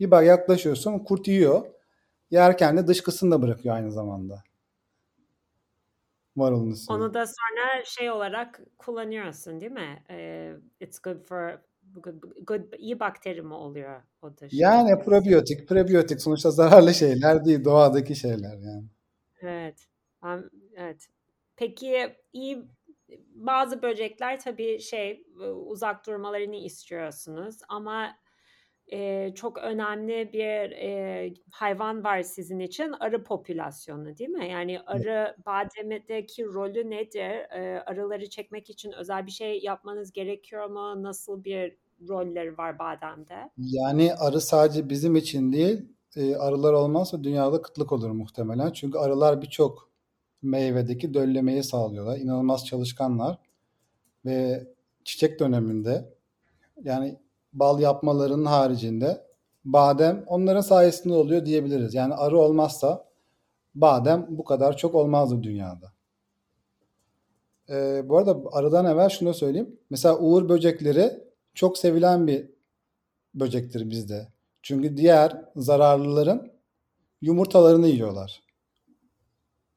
[0.00, 1.66] Bir bak yaklaşıyorsun kurt yiyor.
[2.30, 4.42] Yerken de dışkısını da bırakıyor aynı zamanda.
[6.34, 10.02] Marulun Onu da sonra şey olarak kullanıyorsun değil mi?
[10.80, 11.58] it's good for
[12.46, 14.46] good, iyi bakteri mi oluyor o da?
[14.50, 18.84] Yani probiyotik, prebiyotik sonuçta zararlı şeyler değil, doğadaki şeyler yani.
[19.40, 19.88] Evet.
[20.76, 21.08] Evet.
[21.56, 22.68] Peki iyi
[23.34, 25.26] bazı böcekler tabii şey
[25.66, 28.16] uzak durmalarını istiyorsunuz ama
[28.92, 34.48] e, çok önemli bir e, hayvan var sizin için arı popülasyonu değil mi?
[34.50, 37.50] Yani arı bademedeki rolü nedir?
[37.50, 41.02] E, arıları çekmek için özel bir şey yapmanız gerekiyor mu?
[41.02, 41.76] Nasıl bir
[42.08, 43.50] rolleri var bademde?
[43.58, 45.84] Yani arı sadece bizim için değil,
[46.16, 48.72] e, arılar olmazsa dünyada kıtlık olur muhtemelen.
[48.72, 49.90] Çünkü arılar birçok
[50.42, 52.18] meyvedeki döllemeyi sağlıyorlar.
[52.18, 53.38] İnanılmaz çalışkanlar
[54.24, 54.66] ve
[55.04, 56.14] çiçek döneminde
[56.82, 57.21] yani
[57.52, 59.26] bal yapmalarının haricinde
[59.64, 61.94] badem onların sayesinde oluyor diyebiliriz.
[61.94, 63.04] Yani arı olmazsa
[63.74, 65.92] badem bu kadar çok olmazdı dünyada.
[67.70, 69.78] Ee, bu arada arıdan evvel şunu söyleyeyim.
[69.90, 71.20] Mesela uğur böcekleri
[71.54, 72.50] çok sevilen bir
[73.34, 74.28] böcektir bizde.
[74.62, 76.52] Çünkü diğer zararlıların
[77.20, 78.42] yumurtalarını yiyorlar.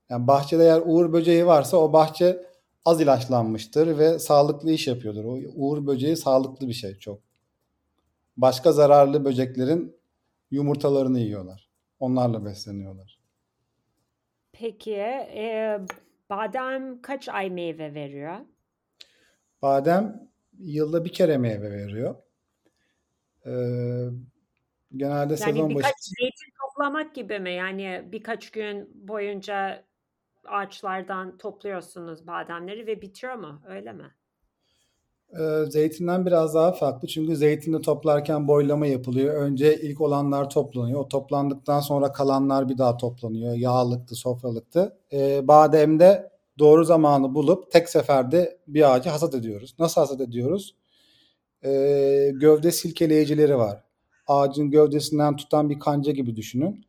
[0.09, 2.45] Yani bahçede eğer uğur böceği varsa o bahçe
[2.85, 5.25] az ilaçlanmıştır ve sağlıklı iş yapıyordur.
[5.25, 7.24] O uğur böceği sağlıklı bir şey çok.
[8.37, 9.95] Başka zararlı böceklerin
[10.51, 11.69] yumurtalarını yiyorlar.
[11.99, 13.19] Onlarla besleniyorlar.
[14.51, 15.79] Peki e,
[16.29, 18.35] badem kaç ay meyve veriyor?
[19.61, 22.15] Badem yılda bir kere meyve veriyor.
[23.45, 23.51] Ee,
[24.95, 26.11] genelde yani sezon birkaç başı...
[26.19, 27.51] zeytin toplamak gibi mi?
[27.51, 29.83] Yani birkaç gün boyunca
[30.45, 33.61] ağaçlardan topluyorsunuz bademleri ve bitiyor mu?
[33.67, 34.15] Öyle mi?
[35.33, 39.35] Ee, zeytinden biraz daha farklı çünkü zeytini toplarken boylama yapılıyor.
[39.35, 40.99] Önce ilk olanlar toplanıyor.
[40.99, 43.53] O toplandıktan sonra kalanlar bir daha toplanıyor.
[43.53, 44.97] Yağlıktı, sofralıktı.
[45.13, 49.75] Ee, bademde doğru zamanı bulup tek seferde bir ağacı hasat ediyoruz.
[49.79, 50.75] Nasıl hasat ediyoruz?
[51.65, 53.83] Ee, gövde silkeleyicileri var.
[54.27, 56.85] Ağacın gövdesinden tutan bir kanca gibi düşünün.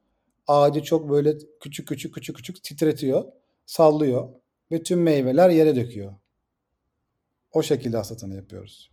[0.46, 3.24] Ağacı çok böyle küçük küçük küçük küçük titretiyor,
[3.66, 4.28] sallıyor
[4.72, 6.12] ve tüm meyveler yere döküyor.
[7.56, 8.92] O şekilde hasatını yapıyoruz.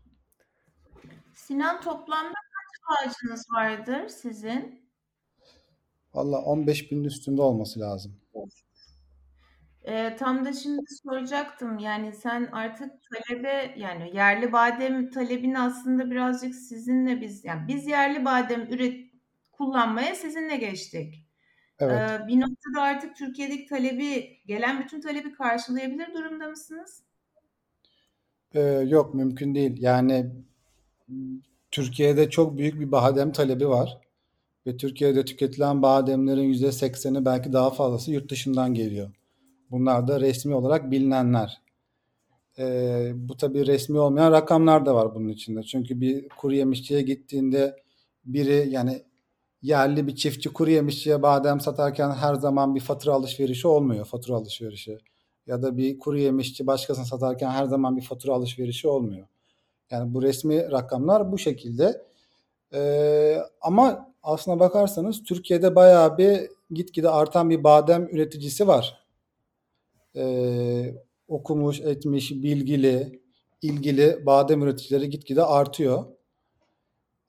[1.36, 4.89] Sinan toplamda kaç ağacınız vardır sizin?
[6.13, 8.21] Valla 15 binin üstünde olması lazım.
[9.84, 11.80] E, tam da şimdi soracaktım.
[11.80, 18.26] Yani sen artık talebe yani yerli badem talebini aslında birazcık sizinle biz yani biz yerli
[18.26, 19.12] badem üret
[19.52, 21.28] kullanmaya sizinle geçtik.
[21.80, 22.12] Evet.
[22.12, 27.04] Ee, bir noktada artık Türkiye'deki talebi gelen bütün talebi karşılayabilir durumda mısınız?
[28.53, 29.81] Ee, yok mümkün değil.
[29.81, 30.31] Yani
[31.71, 33.97] Türkiye'de çok büyük bir badem talebi var.
[34.67, 39.11] Ve Türkiye'de tüketilen bademlerin %80'i belki daha fazlası yurt dışından geliyor.
[39.71, 41.61] Bunlar da resmi olarak bilinenler.
[42.59, 45.63] Ee, bu tabi resmi olmayan rakamlar da var bunun içinde.
[45.63, 47.75] Çünkü bir kuru yemişçiye gittiğinde
[48.25, 49.03] biri yani
[49.61, 54.05] yerli bir çiftçi kuru yemişçiye badem satarken her zaman bir fatura alışverişi olmuyor.
[54.05, 54.97] Fatura alışverişi.
[55.47, 59.27] Ya da bir kuru yemişçi başkasına satarken her zaman bir fatura alışverişi olmuyor.
[59.91, 62.01] Yani bu resmi rakamlar bu şekilde.
[62.73, 69.03] Ee, ama aslına bakarsanız Türkiye'de bayağı bir gitgide artan bir badem üreticisi var
[70.15, 70.95] e,
[71.27, 73.21] okumuş, etmiş, bilgili,
[73.62, 76.06] ilgili badem üreticileri gitgide artıyor.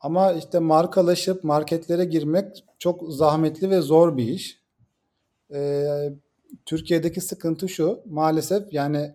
[0.01, 4.61] Ama işte markalaşıp marketlere girmek çok zahmetli ve zor bir iş.
[5.55, 6.13] Ee,
[6.67, 9.15] Türkiye'deki sıkıntı şu maalesef yani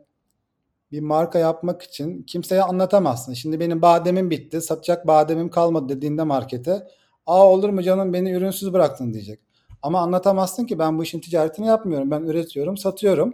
[0.91, 3.34] bir marka yapmak için kimseye anlatamazsın.
[3.34, 6.88] Şimdi benim bademim bitti, satacak bademim kalmadı dediğinde markete,
[7.25, 9.39] aa olur mu canım beni ürünsüz bıraktın diyecek.
[9.82, 12.12] Ama anlatamazsın ki ben bu işin ticaretini yapmıyorum.
[12.12, 13.34] Ben üretiyorum, satıyorum.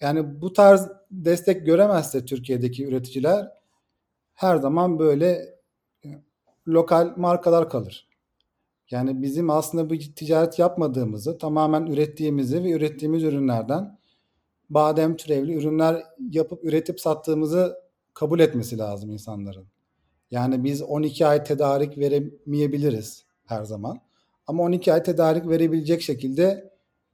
[0.00, 3.52] Yani bu tarz destek göremezse Türkiye'deki üreticiler
[4.34, 5.54] her zaman böyle
[6.04, 6.08] e,
[6.68, 8.08] lokal markalar kalır.
[8.90, 13.98] Yani bizim aslında bu ticaret yapmadığımızı, tamamen ürettiğimizi ve ürettiğimiz ürünlerden
[14.70, 17.76] badem türevli ürünler yapıp üretip sattığımızı
[18.14, 19.66] kabul etmesi lazım insanların.
[20.30, 24.00] Yani biz 12 ay tedarik veremeyebiliriz her zaman.
[24.46, 26.72] Ama 12 ay tedarik verebilecek şekilde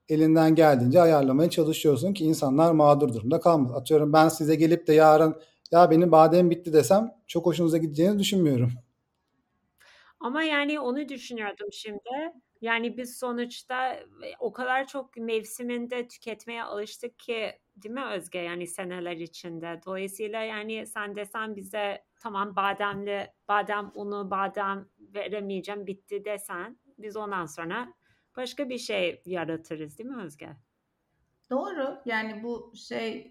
[0.09, 3.75] elinden geldiğince ayarlamaya çalışıyorsun ki insanlar mağdur durumda kalmasın.
[3.75, 5.37] Atıyorum ben size gelip de yarın
[5.71, 8.73] ya benim badem bitti desem çok hoşunuza gideceğini düşünmüyorum.
[10.23, 12.33] Ama yani onu düşünüyordum şimdi.
[12.61, 14.01] Yani biz sonuçta
[14.39, 19.81] o kadar çok mevsiminde tüketmeye alıştık ki değil mi Özge yani seneler içinde.
[19.87, 27.47] Dolayısıyla yani sen desen bize tamam bademli badem unu badem veremeyeceğim bitti desen biz ondan
[27.47, 27.95] sonra
[28.37, 30.49] başka bir şey yaratırız değil mi Özge?
[31.51, 31.99] Doğru.
[32.05, 33.31] Yani bu şey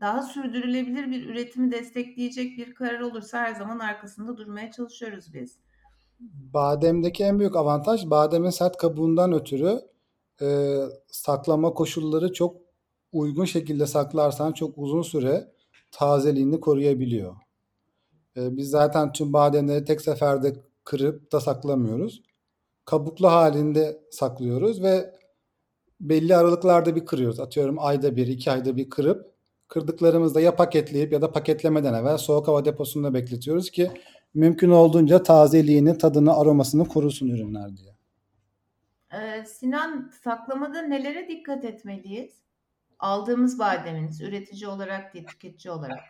[0.00, 5.65] daha sürdürülebilir bir üretimi destekleyecek bir karar olursa her zaman arkasında durmaya çalışıyoruz biz.
[6.54, 9.80] Bademdeki en büyük avantaj bademin sert kabuğundan ötürü
[10.42, 12.56] e, saklama koşulları çok
[13.12, 15.52] uygun şekilde saklarsan çok uzun süre
[15.92, 17.36] tazeliğini koruyabiliyor.
[18.36, 22.22] E, biz zaten tüm bademleri tek seferde kırıp da saklamıyoruz.
[22.84, 25.14] Kabuklu halinde saklıyoruz ve
[26.00, 27.40] belli aralıklarda bir kırıyoruz.
[27.40, 29.36] Atıyorum ayda bir, iki ayda bir kırıp
[29.68, 33.90] kırdıklarımızda ya paketleyip ya da paketlemeden evvel soğuk hava deposunda bekletiyoruz ki
[34.36, 37.96] mümkün olduğunca tazeliğini, tadını, aromasını korusun ürünler diye.
[39.12, 42.32] Ee, Sinan saklamada nelere dikkat etmeliyiz?
[42.98, 46.00] Aldığımız bademiniz üretici olarak değil tüketici olarak.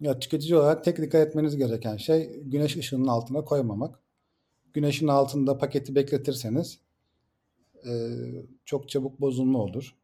[0.00, 4.00] Ya tüketici olarak tek dikkat etmeniz gereken şey güneş ışığının altına koymamak.
[4.72, 6.80] Güneşin altında paketi bekletirseniz
[7.86, 7.90] e,
[8.64, 9.96] çok çabuk bozulma olur.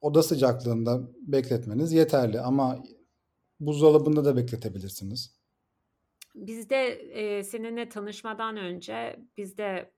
[0.00, 2.82] Oda sıcaklığında bekletmeniz yeterli ama
[3.60, 5.35] buzdolabında da bekletebilirsiniz.
[6.36, 9.90] Biz de e, seninle tanışmadan önce biz de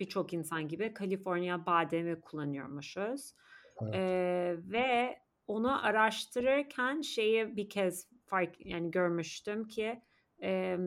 [0.00, 3.34] birçok insan gibi Kaliforniya bademi kullanıyormuşuz.
[3.82, 3.94] Evet.
[3.94, 10.02] E, ve onu araştırırken şeyi bir kez fark yani görmüştüm ki
[10.42, 10.78] e,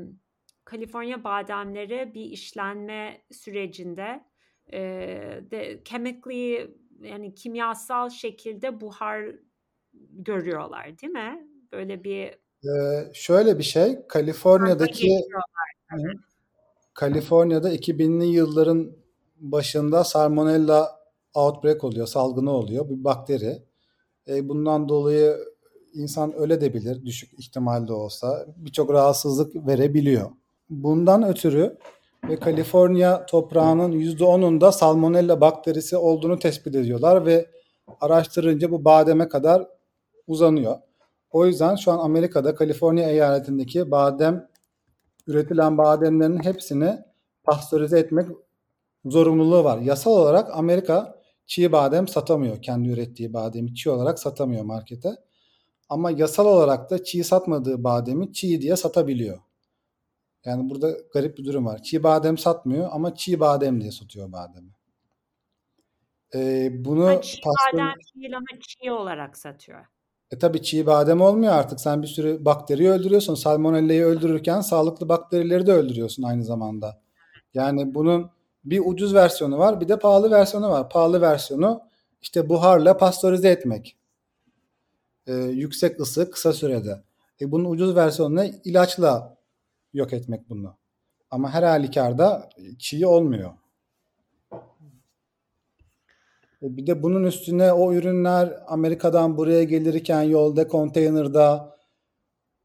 [0.66, 4.26] Kaliforniya bademleri bir işlenme sürecinde
[4.74, 4.80] e,
[5.52, 9.26] de chemically yani kimyasal şekilde buhar
[10.10, 11.48] görüyorlar değil mi?
[11.72, 15.10] Böyle bir ee, şöyle bir şey, Kaliforniya'daki
[16.94, 18.92] Kaliforniya'da 2000'li yılların
[19.40, 21.00] başında salmonella
[21.34, 22.90] outbreak oluyor, salgını oluyor.
[22.90, 23.64] Bir bakteri.
[24.28, 25.38] E, bundan dolayı
[25.94, 28.46] insan öyle de bilir, düşük ihtimalde olsa.
[28.58, 30.32] Birçok rahatsızlık verebiliyor.
[30.70, 31.78] Bundan ötürü
[32.30, 37.50] ve Kaliforniya toprağının %10'unda salmonella bakterisi olduğunu tespit ediyorlar ve
[38.02, 39.68] araştırınca bu bademe kadar
[40.28, 40.76] uzanıyor.
[41.36, 44.48] O yüzden şu an Amerika'da Kaliforniya eyaletindeki badem
[45.28, 46.98] üretilen bademlerin hepsini
[47.44, 48.28] pastörize etmek
[49.06, 49.78] zorunluluğu var.
[49.78, 52.62] Yasal olarak Amerika çiğ badem satamıyor.
[52.62, 55.10] Kendi ürettiği bademi çiğ olarak satamıyor markete.
[55.90, 59.40] Ama yasal olarak da çiğ satmadığı bademi çiğ diye satabiliyor.
[60.46, 61.84] Yani burada garip bir durum var.
[61.84, 64.72] Çiğ badem satmıyor ama çiğ badem diye satıyor bademi.
[66.36, 67.78] Ee, bunu ha, çiğ pastör...
[67.78, 69.95] badem değil ama çiğ olarak satıyor.
[70.32, 71.82] E tabii çiğ badem olmuyor artık.
[71.82, 73.36] Sen bir sürü bakteri öldürüyorsun.
[73.36, 77.02] Salmonella'yı öldürürken sağlıklı bakterileri de öldürüyorsun aynı zamanda.
[77.54, 78.30] Yani bunun
[78.66, 80.90] bir ucuz versiyonu var, bir de pahalı versiyonu var.
[80.90, 81.82] Pahalı versiyonu
[82.22, 83.98] işte buharla pastörize etmek.
[85.28, 87.04] Ee, yüksek ısı kısa sürede.
[87.42, 88.52] E bunun ucuz versiyonu ne?
[88.64, 89.38] ilaçla
[89.94, 90.76] yok etmek bunu.
[91.32, 93.52] Ama her halükarda çiğ olmuyor.
[96.55, 101.76] E, bir de bunun üstüne o ürünler Amerika'dan buraya gelirken yolda konteynerda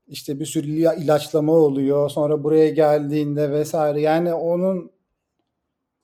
[0.06, 2.10] işte bir sürü ilaçlama oluyor.
[2.10, 4.00] Sonra buraya geldiğinde vesaire.
[4.00, 4.92] Yani onun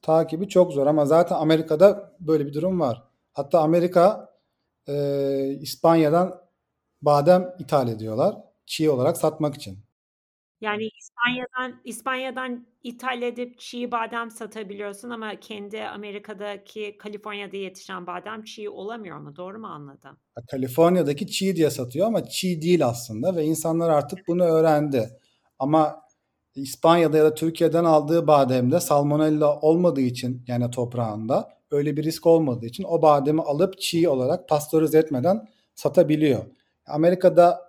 [0.02, 3.02] takibi çok zor ama zaten Amerika'da böyle bir durum var.
[3.32, 4.34] Hatta Amerika
[4.88, 6.40] e, İspanya'dan
[7.02, 8.36] badem ithal ediyorlar.
[8.66, 9.85] Çiğ olarak satmak için.
[10.60, 18.70] Yani İspanya'dan İspanya'dan ithal edip çiğ badem satabiliyorsun ama kendi Amerika'daki Kaliforniya'da yetişen badem çiğ
[18.70, 19.36] olamıyor mu?
[19.36, 20.16] Doğru mu anladım?
[20.50, 25.08] Kaliforniya'daki çiğ diye satıyor ama çiğ değil aslında ve insanlar artık bunu öğrendi.
[25.58, 26.02] Ama
[26.54, 32.66] İspanya'da ya da Türkiye'den aldığı bademde salmonella olmadığı için yani toprağında öyle bir risk olmadığı
[32.66, 36.44] için o bademi alıp çiğ olarak pastörize etmeden satabiliyor.
[36.86, 37.65] Amerika'da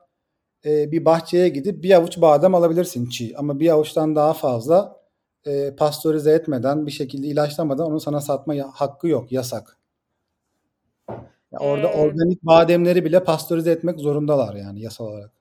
[0.67, 5.01] e, bir bahçeye gidip bir avuç badem alabilirsin çiğ ama bir avuçtan daha fazla
[5.45, 9.77] e, pastörize etmeden bir şekilde ilaçlamadan onu sana satma hakkı yok yasak.
[11.51, 15.31] Yani orada ee, organik bademleri bile pastörize etmek zorundalar yani yasal olarak.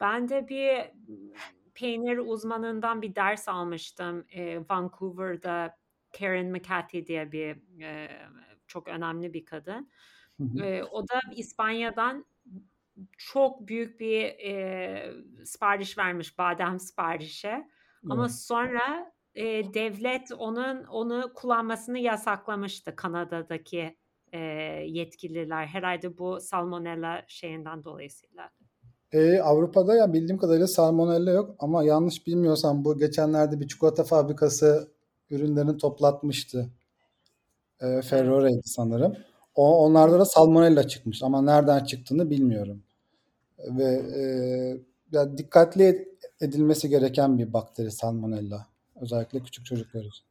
[0.00, 0.72] Ben de bir
[1.74, 4.24] peynir uzmanından bir ders almıştım.
[4.32, 5.76] E, Vancouver'da
[6.18, 8.08] Karen McCarthy diye bir e,
[8.66, 9.88] çok önemli bir kadın.
[10.62, 12.24] E, o da İspanya'dan
[13.18, 15.12] çok büyük bir e,
[15.44, 17.52] sipariş vermiş badem siparişi.
[18.10, 23.96] Ama sonra e, devlet onun onu kullanmasını yasaklamıştı Kanada'daki
[24.32, 24.38] e,
[24.86, 25.66] yetkililer.
[25.66, 28.50] Herhalde bu salmonella şeyinden dolayısıyla.
[29.12, 34.92] E, Avrupa'da ya bildiğim kadarıyla salmonella yok ama yanlış bilmiyorsam bu geçenlerde bir çikolata fabrikası
[35.30, 36.70] ürünlerini toplatmıştı.
[37.80, 39.16] E, Ferrore'ydi sanırım.
[39.54, 42.82] O, onlarda da salmonella çıkmış ama nereden çıktığını bilmiyorum.
[43.58, 43.84] Ve
[44.16, 44.22] e,
[45.12, 46.08] ya dikkatli
[46.40, 48.66] edilmesi gereken bir bakteri salmonella.
[49.00, 50.26] Özellikle küçük çocuklar için.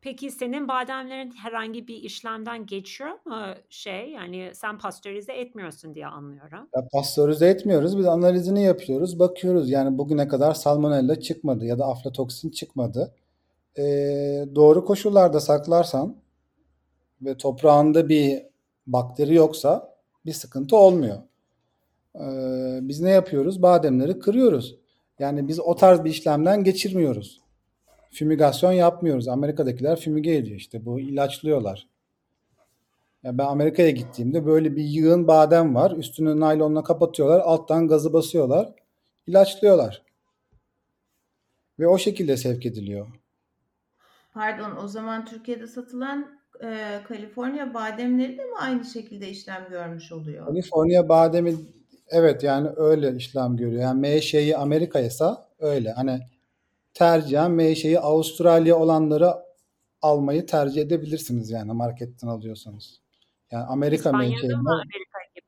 [0.00, 4.10] Peki senin bademlerin herhangi bir işlemden geçiyor mu şey?
[4.10, 6.68] Yani sen pastörize etmiyorsun diye anlıyorum.
[6.76, 7.98] Ya pastörize etmiyoruz.
[7.98, 9.18] Biz analizini yapıyoruz.
[9.18, 13.14] Bakıyoruz yani bugüne kadar salmonella çıkmadı ya da aflatoksin çıkmadı.
[13.78, 13.82] Ee,
[14.54, 16.16] doğru koşullarda saklarsan
[17.22, 18.42] ve toprağında bir
[18.86, 19.96] bakteri yoksa
[20.26, 21.18] bir sıkıntı olmuyor.
[22.20, 23.62] Ee, biz ne yapıyoruz?
[23.62, 24.76] Bademleri kırıyoruz.
[25.18, 27.40] Yani biz o tarz bir işlemden geçirmiyoruz.
[28.10, 29.28] Fümigasyon yapmıyoruz.
[29.28, 30.84] Amerika'dakiler fümige ediyor işte.
[30.84, 31.88] Bu ilaçlıyorlar.
[33.22, 35.90] Ya ben Amerika'ya gittiğimde böyle bir yığın badem var.
[35.90, 37.40] Üstünü naylonla kapatıyorlar.
[37.40, 38.74] Alttan gazı basıyorlar.
[39.26, 40.02] ilaçlıyorlar.
[41.78, 43.06] Ve o şekilde sevk ediliyor.
[44.34, 50.46] Pardon o zaman Türkiye'de satılan e, Kaliforniya bademleri de mi aynı şekilde işlem görmüş oluyor?
[50.46, 51.54] Kaliforniya bademi
[52.08, 53.82] evet yani öyle işlem görüyor.
[53.82, 55.24] Yani menşei Amerika ise
[55.58, 55.92] öyle.
[55.92, 56.20] Hani
[56.94, 59.32] tercihen menşei Avustralya olanları
[60.02, 63.00] almayı tercih edebilirsiniz yani marketten alıyorsanız.
[63.50, 64.54] Yani Amerika menşei.
[64.54, 65.46] Amerika gibi?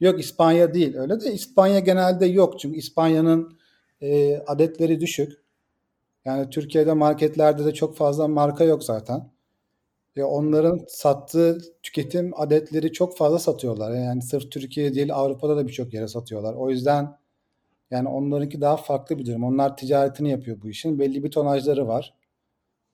[0.00, 3.58] Yok İspanya değil öyle de İspanya genelde yok çünkü İspanya'nın
[4.00, 5.32] e, adetleri düşük.
[6.24, 9.30] Yani Türkiye'de marketlerde de çok fazla marka yok zaten.
[10.18, 13.94] Ve onların sattığı tüketim adetleri çok fazla satıyorlar.
[13.94, 16.54] Yani sırf Türkiye değil Avrupa'da da birçok yere satıyorlar.
[16.54, 17.16] O yüzden
[17.90, 19.44] yani onlarınki daha farklı bir durum.
[19.44, 20.98] Onlar ticaretini yapıyor bu işin.
[20.98, 22.14] Belli bir tonajları var.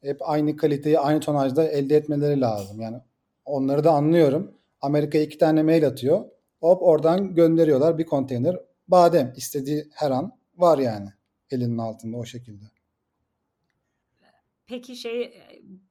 [0.03, 2.81] Hep aynı kaliteyi aynı tonajda elde etmeleri lazım.
[2.81, 2.97] Yani
[3.45, 4.55] onları da anlıyorum.
[4.81, 6.25] Amerika iki tane mail atıyor.
[6.61, 8.57] Hop oradan gönderiyorlar bir konteyner.
[8.89, 11.09] Badem istediği her an var yani
[11.51, 12.64] elinin altında o şekilde.
[14.67, 15.43] Peki şey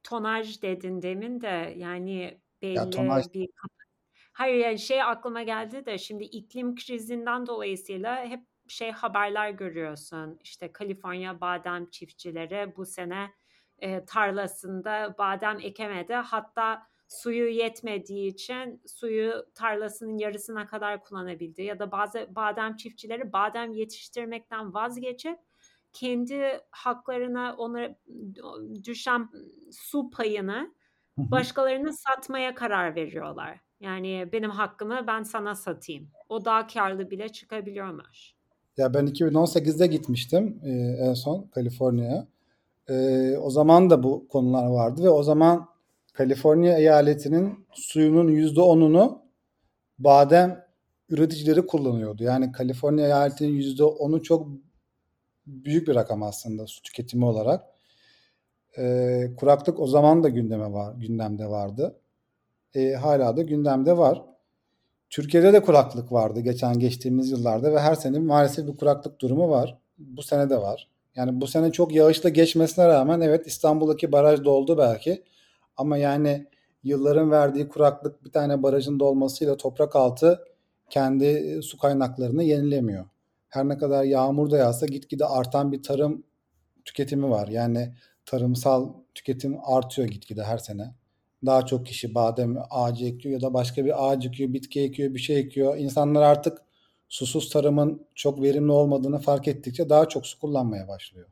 [0.04, 3.26] tonaj dedin demin de yani belli ya, tonaj...
[3.34, 3.50] bir
[4.34, 10.40] Hayır yani şey aklıma geldi de şimdi iklim krizinden dolayısıyla hep şey haberler görüyorsun.
[10.44, 13.32] İşte Kaliforniya badem çiftçileri bu sene
[13.80, 16.14] e, tarlasında badem ekemedi.
[16.14, 21.62] Hatta suyu yetmediği için suyu tarlasının yarısına kadar kullanabildi.
[21.64, 25.40] Ya da bazı badem çiftçileri badem yetiştirmekten vazgeçip
[25.94, 26.42] kendi
[26.72, 27.96] haklarına ona
[28.84, 29.30] düşen
[29.72, 30.74] su payını
[31.18, 33.60] başkalarına satmaya karar veriyorlar.
[33.80, 36.08] Yani benim hakkımı ben sana satayım.
[36.30, 38.36] O daha karlı bile çıkabiliyormuş.
[38.78, 40.70] Ya ben 2018'de gitmiştim e,
[41.00, 42.28] en son Kaliforniya'ya.
[42.90, 45.68] E, o zaman da bu konular vardı ve o zaman
[46.14, 49.18] Kaliforniya eyaletinin suyunun %10'unu
[50.00, 50.66] badem
[51.10, 52.24] üreticileri kullanıyordu.
[52.24, 54.48] Yani Kaliforniya eyaletinin %10'u çok
[55.48, 57.66] büyük bir rakam aslında su tüketimi olarak.
[58.78, 62.00] E, kuraklık o zaman da gündeme var, gündemde vardı.
[62.76, 64.22] E, hala da gündemde var.
[65.10, 69.78] Türkiye'de de kuraklık vardı geçen geçtiğimiz yıllarda ve her sene maalesef bir kuraklık durumu var.
[69.98, 70.90] Bu sene de var.
[71.16, 75.24] Yani bu sene çok yağışla geçmesine rağmen evet İstanbul'daki baraj doldu belki.
[75.78, 76.48] Ama yani
[76.84, 80.44] yılların verdiği kuraklık bir tane barajın dolmasıyla toprak altı
[80.90, 83.06] kendi su kaynaklarını yenilemiyor
[83.54, 86.24] her ne kadar yağmur da yağsa gitgide artan bir tarım
[86.86, 87.48] tüketimi var.
[87.48, 87.94] Yani
[88.26, 90.96] tarımsal tüketim artıyor gitgide her sene.
[91.46, 95.20] Daha çok kişi badem ağacı ekiyor ya da başka bir ağaç ekiyor, bitki ekiyor, bir
[95.20, 95.78] şey ekiyor.
[95.78, 96.62] İnsanlar artık
[97.10, 101.28] susuz tarımın çok verimli olmadığını fark ettikçe daha çok su kullanmaya başlıyor.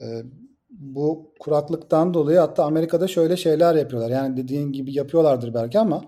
[0.00, 0.22] Ee,
[0.70, 4.10] bu kuraklıktan dolayı hatta Amerika'da şöyle şeyler yapıyorlar.
[4.10, 6.04] Yani dediğin gibi yapıyorlardır belki ama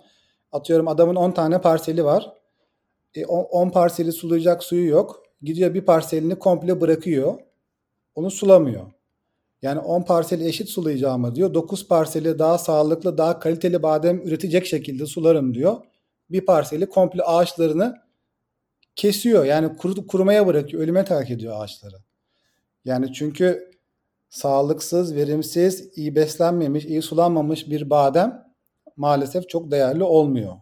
[0.52, 2.39] atıyorum adamın 10 tane parseli var.
[3.28, 5.22] 10 e, parseli sulayacak suyu yok.
[5.42, 7.38] Gidiyor bir parselini komple bırakıyor.
[8.14, 8.86] Onu sulamıyor.
[9.62, 11.54] Yani 10 parseli eşit sulayacağıma diyor.
[11.54, 15.76] 9 parseli daha sağlıklı, daha kaliteli badem üretecek şekilde sularım diyor.
[16.30, 17.96] Bir parseli komple ağaçlarını
[18.96, 19.44] kesiyor.
[19.44, 20.82] Yani kuru, kurumaya bırakıyor.
[20.82, 21.96] Ölüme terk ediyor ağaçları.
[22.84, 23.70] Yani çünkü
[24.30, 28.50] sağlıksız, verimsiz, iyi beslenmemiş, iyi sulanmamış bir badem
[28.96, 30.56] maalesef çok değerli olmuyor.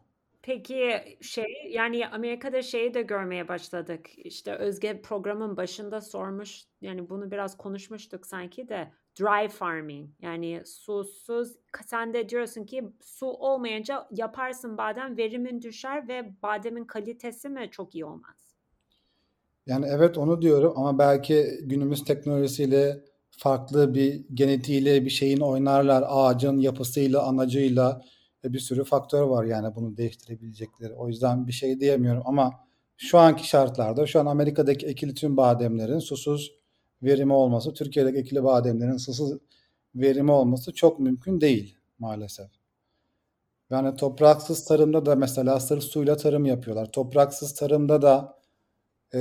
[0.48, 4.10] Peki şey yani Amerika'da şeyi de görmeye başladık.
[4.16, 11.56] İşte Özge programın başında sormuş yani bunu biraz konuşmuştuk sanki de dry farming yani susuz
[11.86, 17.94] sen de diyorsun ki su olmayınca yaparsın badem verimin düşer ve bademin kalitesi mi çok
[17.94, 18.54] iyi olmaz?
[19.66, 26.58] Yani evet onu diyorum ama belki günümüz teknolojisiyle farklı bir genetiğiyle bir şeyin oynarlar ağacın
[26.58, 28.02] yapısıyla anacıyla
[28.44, 30.94] bir sürü faktör var yani bunu değiştirebilecekleri.
[30.94, 35.98] O yüzden bir şey diyemiyorum ama şu anki şartlarda şu an Amerika'daki ekili tüm bademlerin
[35.98, 36.52] susuz
[37.02, 39.38] verimi olması, Türkiye'deki ekili bademlerin susuz
[39.94, 42.50] verimi olması çok mümkün değil maalesef.
[43.70, 46.92] Yani topraksız tarımda da mesela sırf suyla tarım yapıyorlar.
[46.92, 48.38] Topraksız tarımda da
[49.14, 49.20] e,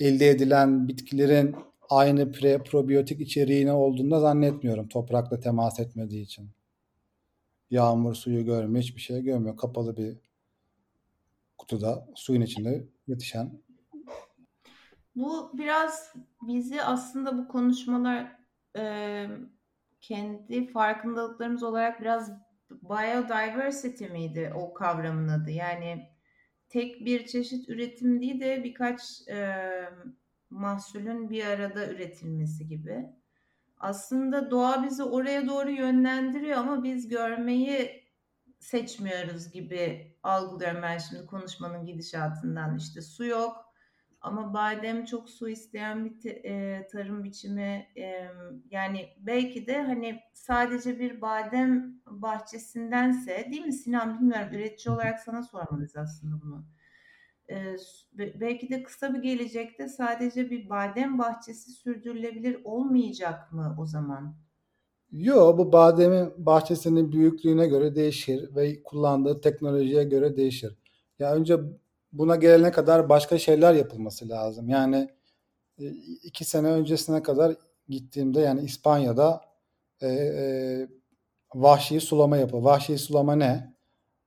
[0.00, 1.56] elde edilen bitkilerin
[1.90, 6.50] aynı pre probiyotik içeriğine olduğunu zannetmiyorum toprakla temas etmediği için.
[7.70, 9.56] Yağmur suyu görmüyor, hiçbir şey görmüyor.
[9.56, 10.16] Kapalı bir
[11.58, 13.62] kutuda suyun içinde yetişen.
[15.16, 18.36] Bu biraz bizi aslında bu konuşmalar
[18.76, 19.26] e,
[20.00, 22.32] kendi farkındalıklarımız olarak biraz
[22.70, 25.50] biodiversity miydi o kavramın adı?
[25.50, 26.08] Yani
[26.68, 29.58] tek bir çeşit üretim değil de birkaç e,
[30.50, 33.06] mahsulün bir arada üretilmesi gibi.
[33.80, 38.04] Aslında doğa bizi oraya doğru yönlendiriyor ama biz görmeyi
[38.58, 42.76] seçmiyoruz gibi algılıyorum ben şimdi konuşmanın gidişatından.
[42.76, 43.68] İşte su yok
[44.20, 47.86] ama badem çok su isteyen bir e, tarım biçimi.
[47.96, 48.30] E,
[48.70, 55.42] yani belki de hani sadece bir badem bahçesindense değil mi Sinan bilmiyorum üretici olarak sana
[55.42, 56.66] sormalıyız aslında bunu.
[57.50, 57.76] E,
[58.12, 64.36] belki de kısa bir gelecekte sadece bir badem bahçesi sürdürülebilir olmayacak mı o zaman?
[65.12, 70.78] Yok bu bademin bahçesinin büyüklüğüne göre değişir ve kullandığı teknolojiye göre değişir.
[71.18, 71.56] Ya önce
[72.12, 74.68] buna gelene kadar başka şeyler yapılması lazım.
[74.68, 75.08] Yani
[75.78, 75.86] e,
[76.22, 77.56] iki sene öncesine kadar
[77.88, 79.40] gittiğimde yani İspanya'da
[80.00, 80.88] e, e,
[81.54, 82.64] vahşi sulama yapı.
[82.64, 83.74] Vahşi sulama ne?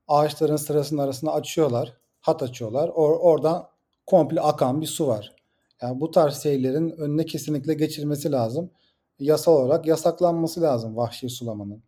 [0.08, 2.90] Ağaçların sırasının arasında açıyorlar, hat açıyorlar.
[2.90, 3.68] Or oradan
[4.06, 5.36] komple akan bir su var.
[5.82, 8.72] Yani bu tarz şeylerin önüne kesinlikle geçirmesi lazım.
[9.20, 11.84] Yasal olarak yasaklanması lazım vahşi sulamanın.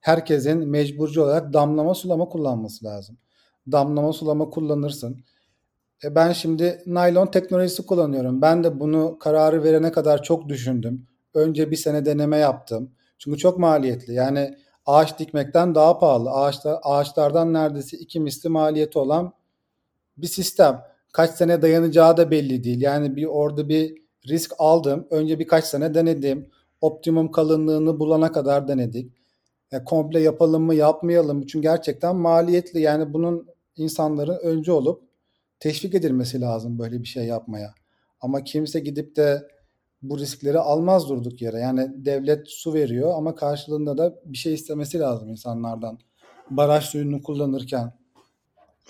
[0.00, 3.16] Herkesin mecburcu olarak damlama sulama kullanması lazım.
[3.72, 5.24] Damlama sulama kullanırsın.
[6.04, 8.42] E ben şimdi naylon teknolojisi kullanıyorum.
[8.42, 11.06] Ben de bunu kararı verene kadar çok düşündüm.
[11.34, 12.90] Önce bir sene deneme yaptım.
[13.18, 14.14] Çünkü çok maliyetli.
[14.14, 16.30] Yani ağaç dikmekten daha pahalı.
[16.30, 19.32] Ağaçlar, ağaçlardan neredeyse iki misli maliyeti olan
[20.22, 20.82] bir sistem.
[21.12, 22.80] Kaç sene dayanacağı da belli değil.
[22.80, 25.06] Yani bir orada bir risk aldım.
[25.10, 26.50] Önce birkaç sene denedim.
[26.80, 29.12] Optimum kalınlığını bulana kadar denedik.
[29.72, 31.46] Yani komple yapalım mı yapmayalım mı?
[31.46, 32.80] Çünkü gerçekten maliyetli.
[32.80, 33.46] Yani bunun
[33.76, 35.02] insanların önce olup
[35.60, 37.74] teşvik edilmesi lazım böyle bir şey yapmaya.
[38.20, 39.48] Ama kimse gidip de
[40.02, 41.58] bu riskleri almaz durduk yere.
[41.58, 45.98] Yani devlet su veriyor ama karşılığında da bir şey istemesi lazım insanlardan.
[46.50, 47.97] Baraj suyunu kullanırken.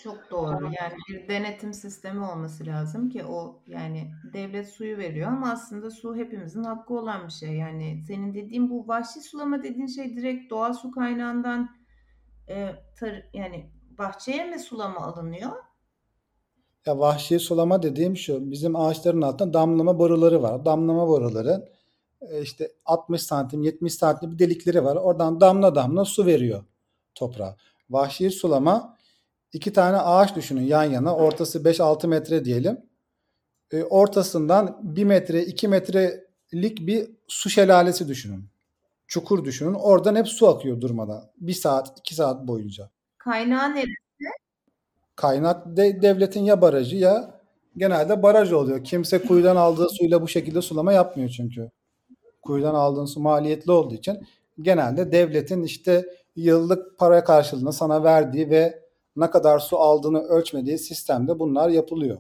[0.03, 0.65] Çok doğru.
[0.65, 6.17] Yani bir denetim sistemi olması lazım ki o yani devlet suyu veriyor ama aslında su
[6.17, 7.55] hepimizin hakkı olan bir şey.
[7.55, 11.69] Yani senin dediğin bu vahşi sulama dediğin şey direkt doğal su kaynağından
[12.49, 12.69] e,
[13.01, 15.53] tar yani bahçeye mi sulama alınıyor?
[16.87, 18.51] Ya vahşi sulama dediğim şu.
[18.51, 20.65] Bizim ağaçların altında damlama boruları var.
[20.65, 21.69] Damlama boruları
[22.21, 24.97] e, işte 60 santim 70 santim bir delikleri var.
[24.97, 26.65] Oradan damla damla su veriyor
[27.15, 27.57] toprağa.
[27.91, 28.98] Vahşi sulama
[29.53, 31.17] iki tane ağaç düşünün yan yana.
[31.17, 32.81] Ortası 5-6 metre diyelim.
[33.73, 38.45] E, ortasından 1 metre 2 metrelik bir su şelalesi düşünün.
[39.07, 39.75] Çukur düşünün.
[39.75, 41.25] Oradan hep su akıyor durmadan.
[41.41, 42.91] 1 saat 2 saat boyunca.
[43.19, 43.93] Kaynağı neresi?
[45.17, 47.41] Kaynak de, devletin ya barajı ya
[47.77, 48.85] genelde baraj oluyor.
[48.85, 51.71] Kimse kuyudan aldığı suyla bu şekilde sulama yapmıyor çünkü.
[52.43, 54.27] Kuyudan aldığın su maliyetli olduğu için
[54.63, 58.88] genelde devletin işte yıllık para karşılığında sana verdiği ve
[59.21, 62.19] ne kadar su aldığını ölçmediği sistemde bunlar yapılıyor.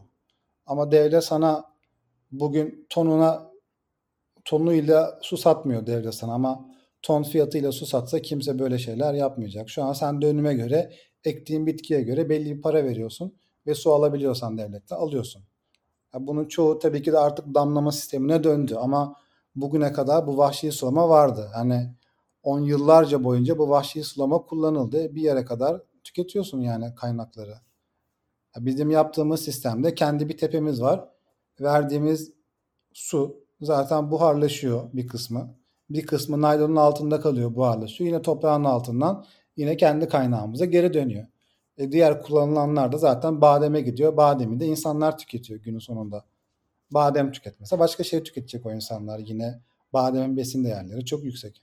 [0.67, 1.65] Ama devlet sana
[2.33, 3.51] bugün tonuna
[4.45, 6.69] tonuyla su satmıyor devlet sana ama
[7.03, 9.69] ton fiyatıyla su satsa kimse böyle şeyler yapmayacak.
[9.69, 10.93] Şu an sen dönüme göre
[11.25, 13.35] ektiğin bitkiye göre belli bir para veriyorsun
[13.67, 15.43] ve su alabiliyorsan devlette alıyorsun.
[16.15, 19.17] Yani bunun çoğu tabii ki de artık damlama sistemine döndü ama
[19.57, 21.51] bugüne kadar bu vahşi sulama vardı.
[21.55, 21.95] Yani
[22.43, 25.15] on yıllarca boyunca bu vahşi sulama kullanıldı.
[25.15, 27.55] Bir yere kadar tüketiyorsun yani kaynakları.
[28.57, 31.09] Bizim yaptığımız sistemde kendi bir tepemiz var.
[31.61, 32.33] Verdiğimiz
[32.93, 35.55] su zaten buharlaşıyor bir kısmı.
[35.91, 38.09] Bir kısmı naylonun altında kalıyor buharlaşıyor.
[38.11, 39.25] Yine toprağın altından
[39.57, 41.27] yine kendi kaynağımıza geri dönüyor.
[41.79, 44.17] E, diğer kullanılanlar da zaten bademe gidiyor.
[44.17, 46.25] Bademi de insanlar tüketiyor günün sonunda.
[46.91, 49.19] Badem tüketmese başka şey tüketecek o insanlar.
[49.19, 49.61] Yine
[49.93, 51.63] bademin besin değerleri çok yüksek.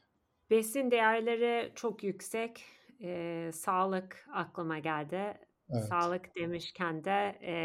[0.50, 2.62] Besin değerleri çok yüksek.
[3.06, 5.38] Ee, sağlık aklıma geldi.
[5.70, 5.84] Evet.
[5.84, 7.56] Sağlık demişken de e,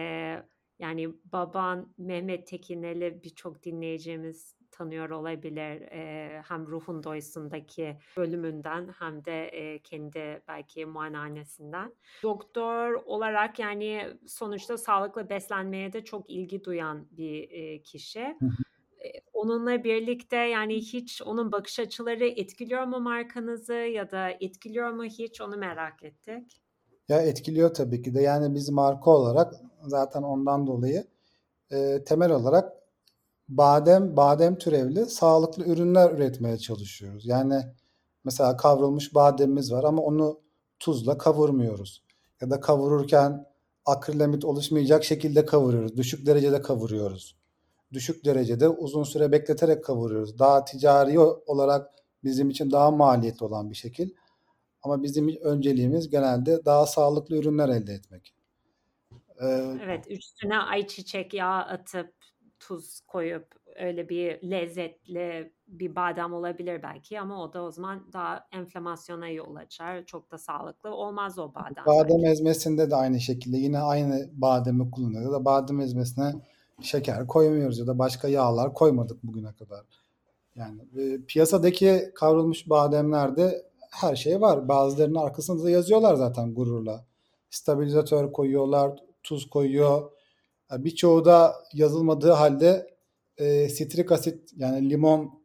[0.79, 5.83] yani baban Mehmet Tekineli birçok dinleyicimiz tanıyor olabilir.
[5.83, 11.95] E, hem Ruhun Doysun'daki bölümünden hem de e, kendi belki muayenehanesinden.
[12.23, 18.37] Doktor olarak yani sonuçta sağlıklı beslenmeye de çok ilgi duyan bir e, kişi.
[19.41, 25.41] Onunla birlikte yani hiç onun bakış açıları etkiliyor mu markanızı ya da etkiliyor mu hiç
[25.41, 26.63] onu merak ettik.
[27.09, 28.23] Ya etkiliyor tabii ki de.
[28.23, 29.55] Yani biz marka olarak
[29.87, 31.07] zaten ondan dolayı
[31.73, 32.73] e, temel olarak
[33.49, 37.27] badem, badem türevli sağlıklı ürünler üretmeye çalışıyoruz.
[37.27, 37.63] Yani
[38.25, 40.41] mesela kavrulmuş bademimiz var ama onu
[40.79, 42.05] tuzla kavurmuyoruz.
[42.41, 43.47] Ya da kavururken
[43.87, 45.97] akrilamit oluşmayacak şekilde kavuruyoruz.
[45.97, 47.40] Düşük derecede kavuruyoruz.
[47.93, 50.39] Düşük derecede uzun süre bekleterek kavuruyoruz.
[50.39, 51.91] Daha ticari olarak
[52.25, 54.11] bizim için daha maliyetli olan bir şekil.
[54.83, 58.35] Ama bizim önceliğimiz genelde daha sağlıklı ürünler elde etmek.
[59.43, 62.15] Ee, evet, üstüne ayçiçek yağı atıp
[62.59, 68.47] tuz koyup öyle bir lezzetli bir badem olabilir belki ama o da o zaman daha
[68.53, 70.07] enflamasyona yol açar.
[70.07, 71.87] Çok da sağlıklı olmaz o badem.
[71.87, 72.31] Badem belki.
[72.31, 75.33] ezmesinde de aynı şekilde yine aynı bademi kullanıyoruz.
[75.33, 76.33] Da badem ezmesine
[76.83, 79.85] şeker koymuyoruz ya da başka yağlar koymadık bugüne kadar.
[80.57, 84.69] Yani e, piyasadaki kavrulmuş bademlerde her şey var.
[84.69, 87.05] Bazılarının arkasında da yazıyorlar zaten gururla.
[87.51, 90.11] Stabilizatör koyuyorlar, tuz koyuyor.
[90.73, 92.95] Birçoğu da yazılmadığı halde
[93.39, 95.41] e, sitrik asit yani limon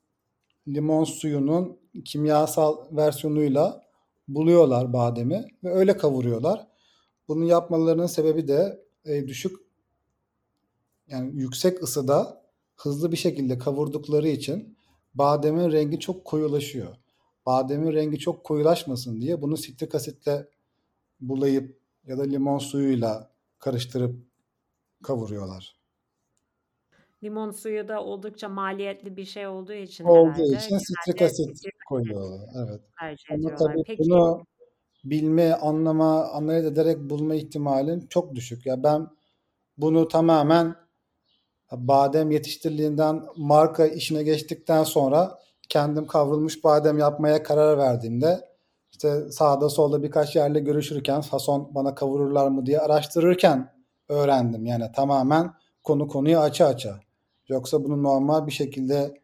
[0.68, 3.82] limon suyunun kimyasal versiyonuyla
[4.28, 6.68] buluyorlar bademi ve öyle kavuruyorlar.
[7.28, 9.65] Bunu yapmalarının sebebi de e, düşük
[11.08, 12.42] yani yüksek ısıda
[12.76, 14.78] hızlı bir şekilde kavurdukları için
[15.14, 16.96] bademin rengi çok koyulaşıyor.
[17.46, 20.50] Bademin rengi çok koyulaşmasın diye bunu sitrik asitle
[21.20, 24.16] bulayıp ya da limon suyuyla karıştırıp
[25.04, 25.76] kavuruyorlar.
[27.24, 30.58] Limon suyu da oldukça maliyetli bir şey olduğu için olduğu herhalde.
[30.58, 32.50] için sitrik asit koyuyorlar.
[32.56, 32.82] Evet.
[33.32, 34.04] Ama tabii Peki.
[34.04, 34.46] bunu
[35.04, 38.66] bilme, anlama, analiz ederek bulma ihtimalin çok düşük.
[38.66, 39.08] Ya ben
[39.78, 40.76] bunu tamamen
[41.72, 45.40] badem yetiştiriliğinden marka işine geçtikten sonra
[45.70, 48.56] kendim kavrulmuş badem yapmaya karar verdiğimde
[48.92, 53.74] işte sağda solda birkaç yerle görüşürken fason bana kavururlar mı diye araştırırken
[54.10, 54.66] öğrendim.
[54.66, 55.54] Yani tamamen
[55.84, 57.00] konu konuyu aça aça.
[57.48, 59.22] Yoksa bunu normal bir şekilde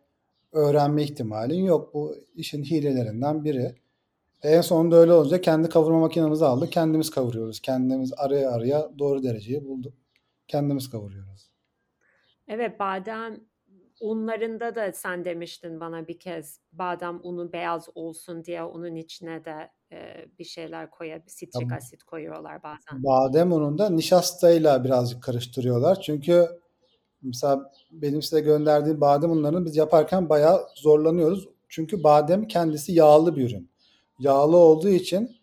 [0.51, 1.93] öğrenme ihtimalin yok.
[1.93, 3.75] Bu işin hilelerinden biri.
[4.43, 6.71] En sonunda öyle olunca kendi kavurma makinemizi aldık.
[6.71, 7.59] Kendimiz kavuruyoruz.
[7.59, 9.93] Kendimiz araya araya doğru dereceyi bulduk.
[10.47, 11.50] Kendimiz kavuruyoruz.
[12.51, 13.39] Evet badem
[14.01, 19.71] unlarında da sen demiştin bana bir kez badem unu beyaz olsun diye onun içine de
[19.91, 21.77] e, bir şeyler koyup sitrik tamam.
[21.77, 23.03] asit koyuyorlar bazen.
[23.03, 26.01] Badem ununda nişastayla birazcık karıştırıyorlar.
[26.01, 26.47] Çünkü
[27.21, 31.49] mesela benim size gönderdiğim badem unlarını biz yaparken bayağı zorlanıyoruz.
[31.69, 33.69] Çünkü badem kendisi yağlı bir ürün.
[34.19, 35.37] Yağlı olduğu için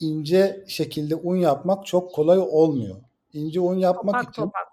[0.00, 2.96] ince şekilde un yapmak çok kolay olmuyor.
[3.32, 4.69] İnce un yapmak topak için topak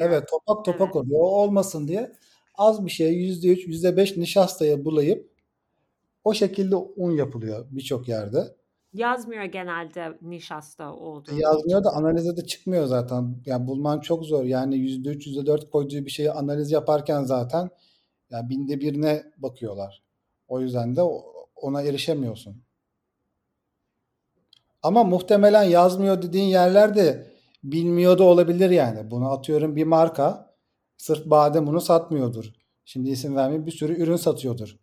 [0.00, 0.96] evet topak topak evet.
[0.96, 1.20] oluyor.
[1.20, 2.12] O olmasın diye
[2.54, 5.30] az bir şey %3, %5 nişastaya bulayıp
[6.24, 8.56] o şekilde un yapılıyor birçok yerde.
[8.92, 13.36] Yazmıyor genelde nişasta olduğu Yazmıyor da analize de çıkmıyor zaten.
[13.46, 14.44] Yani bulman çok zor.
[14.44, 17.70] Yani %3, %4 koyduğu bir şeyi analiz yaparken zaten
[18.30, 20.02] yani binde birine bakıyorlar.
[20.48, 21.02] O yüzden de
[21.56, 22.62] ona erişemiyorsun.
[24.82, 27.29] Ama muhtemelen yazmıyor dediğin yerlerde
[27.64, 29.10] bilmiyor da olabilir yani.
[29.10, 30.54] Bunu atıyorum bir marka
[30.96, 32.52] sırf badem unu satmıyordur.
[32.84, 34.76] Şimdi isim vermeyeyim bir sürü ürün satıyordur.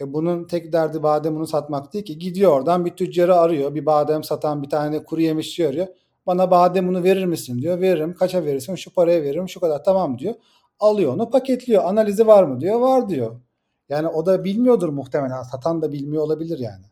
[0.00, 2.18] E bunun tek derdi badem unu satmak değil ki.
[2.18, 3.74] Gidiyor oradan bir tüccarı arıyor.
[3.74, 5.86] Bir badem satan bir tane kuru yemişçi arıyor.
[6.26, 7.80] Bana badem unu verir misin diyor.
[7.80, 8.14] Veririm.
[8.14, 8.74] Kaça verirsin?
[8.74, 9.48] Şu paraya veririm.
[9.48, 9.84] Şu kadar.
[9.84, 10.34] Tamam diyor.
[10.80, 11.84] Alıyor onu paketliyor.
[11.84, 12.80] Analizi var mı diyor.
[12.80, 13.40] Var diyor.
[13.88, 15.42] Yani o da bilmiyordur muhtemelen.
[15.42, 16.84] Satan da bilmiyor olabilir yani.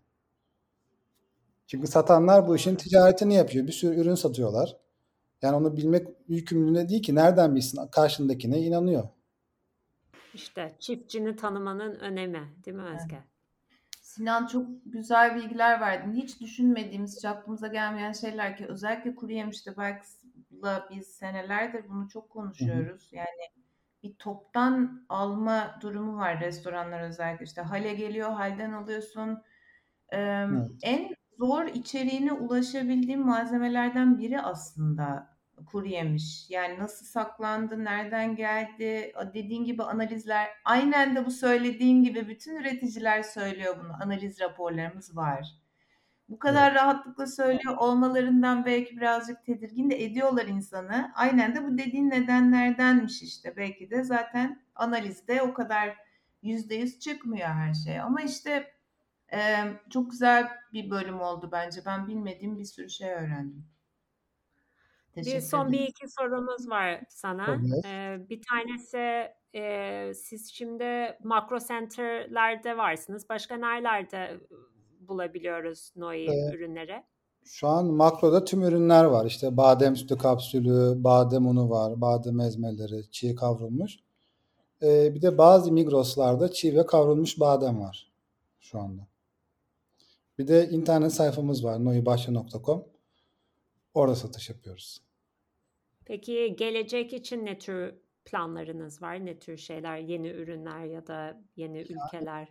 [1.67, 3.67] Çünkü satanlar bu işin ticaretini yapıyor.
[3.67, 4.77] Bir sürü ürün satıyorlar.
[5.45, 7.15] Yani onu bilmek yükümlülüğüne değil ki.
[7.15, 7.87] Nereden bilsin?
[7.87, 9.09] Karşındakine inanıyor.
[10.35, 13.19] İşte çiftçini tanımanın önemi değil mi Özge?
[14.03, 16.13] Sinan çok güzel bilgiler verdin.
[16.13, 20.07] Hiç düşünmediğimiz, hiç aklımıza gelmeyen şeyler ki özellikle kuru yemişte belki
[20.91, 23.11] biz senelerdir bunu çok konuşuyoruz.
[23.11, 23.17] Hı hı.
[23.17, 23.65] Yani
[24.03, 27.45] bir toptan alma durumu var restoranlar özellikle.
[27.45, 29.43] İşte hale geliyor, halden alıyorsun.
[30.13, 30.71] Ee, evet.
[30.83, 35.34] En zor içeriğine ulaşabildiğim malzemelerden biri aslında
[35.65, 36.51] kuru yemiş.
[36.51, 40.49] Yani nasıl saklandı, nereden geldi, dediğin gibi analizler.
[40.65, 43.93] Aynen de bu söylediğin gibi bütün üreticiler söylüyor bunu.
[44.03, 45.65] Analiz raporlarımız var.
[46.29, 46.81] Bu kadar evet.
[46.81, 51.13] rahatlıkla söylüyor olmalarından belki birazcık tedirgin de ediyorlar insanı.
[51.15, 53.57] Aynen de bu dediğin nedenlerdenmiş işte.
[53.57, 55.97] Belki de zaten analizde o kadar
[56.43, 58.01] yüzde yüz çıkmıyor her şey.
[58.01, 58.75] Ama işte
[59.33, 59.39] e,
[59.91, 61.81] çok güzel bir bölüm oldu bence.
[61.87, 63.74] Ben bilmediğim bir sürü şey öğrendim.
[65.17, 67.61] Bir son bir iki sorumuz var sana.
[67.85, 73.29] Ee, bir tanesi e, siz şimdi makro center'lerde varsınız.
[73.29, 74.41] Başka nerelerde
[75.01, 77.05] bulabiliyoruz Noi ee, ürünleri?
[77.45, 79.27] Şu an makroda tüm ürünler var.
[79.27, 83.99] İşte badem sütü kapsülü, badem unu var, badem ezmeleri, çiğ kavrulmuş.
[84.83, 88.13] Ee, bir de bazı Migros'larda çiğ ve kavrulmuş badem var
[88.61, 89.07] şu anda.
[90.39, 92.85] Bir de internet sayfamız var noibahçe.com.
[93.95, 95.04] Orada satış yapıyoruz.
[96.07, 97.95] Peki gelecek için ne tür
[98.25, 99.27] planlarınız var?
[99.27, 102.49] Ne tür şeyler, yeni ürünler ya da yeni ülkeler?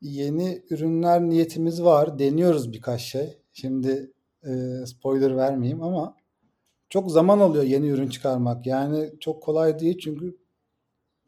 [0.00, 2.18] Yeni ürünler niyetimiz var.
[2.18, 3.38] Deniyoruz birkaç şey.
[3.52, 4.12] Şimdi
[4.44, 4.50] e,
[4.86, 6.16] spoiler vermeyeyim ama
[6.88, 8.66] çok zaman alıyor yeni ürün çıkarmak.
[8.66, 10.36] Yani çok kolay değil çünkü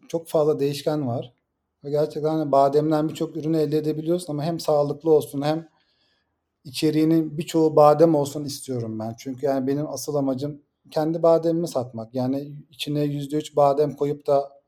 [0.08, 1.32] çok fazla değişken var.
[1.84, 5.68] Ve gerçekten hani bademden birçok ürünü elde edebiliyorsun ama hem sağlıklı olsun hem
[6.64, 9.14] içeriğinin birçoğu badem olsun istiyorum ben.
[9.18, 10.62] Çünkü yani benim asıl amacım
[10.92, 12.14] kendi bademimi satmak.
[12.14, 14.62] Yani içine %3 badem koyup da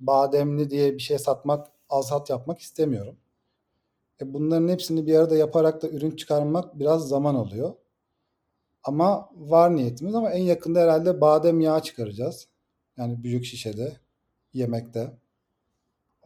[0.00, 3.16] bademli diye bir şey satmak, alsat yapmak istemiyorum.
[4.20, 7.74] E bunların hepsini bir arada yaparak da ürün çıkarmak biraz zaman alıyor.
[8.84, 12.48] Ama var niyetimiz ama en yakında herhalde badem yağı çıkaracağız.
[12.96, 13.96] Yani büyük şişede,
[14.54, 15.12] yemekte.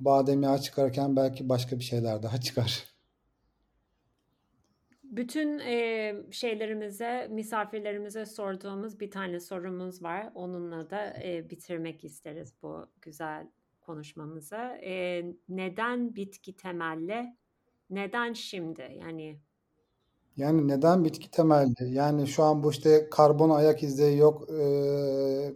[0.01, 2.92] Badem yağı çıkarken belki başka bir şeyler daha çıkar.
[5.13, 10.31] Bütün e, şeylerimize, misafirlerimize sorduğumuz bir tane sorumuz var.
[10.35, 13.47] Onunla da e, bitirmek isteriz bu güzel
[13.81, 14.57] konuşmamızı.
[14.83, 17.37] E, neden bitki temelli
[17.91, 18.99] neden şimdi?
[19.01, 19.39] Yani
[20.37, 21.95] Yani neden bitki temelli?
[21.95, 25.55] Yani şu an bu işte karbon ayak izleri yok, eee,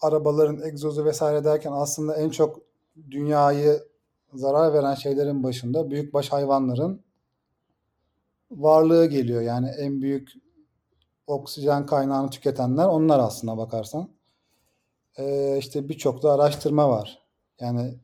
[0.00, 2.60] arabaların egzozu vesaire derken aslında en çok
[3.10, 3.78] dünyayı
[4.34, 7.05] zarar veren şeylerin başında büyükbaş hayvanların
[8.50, 9.42] varlığı geliyor.
[9.42, 10.32] Yani en büyük
[11.26, 14.10] oksijen kaynağını tüketenler onlar aslına bakarsan.
[15.18, 17.22] Eee işte birçok da araştırma var.
[17.60, 17.94] Yani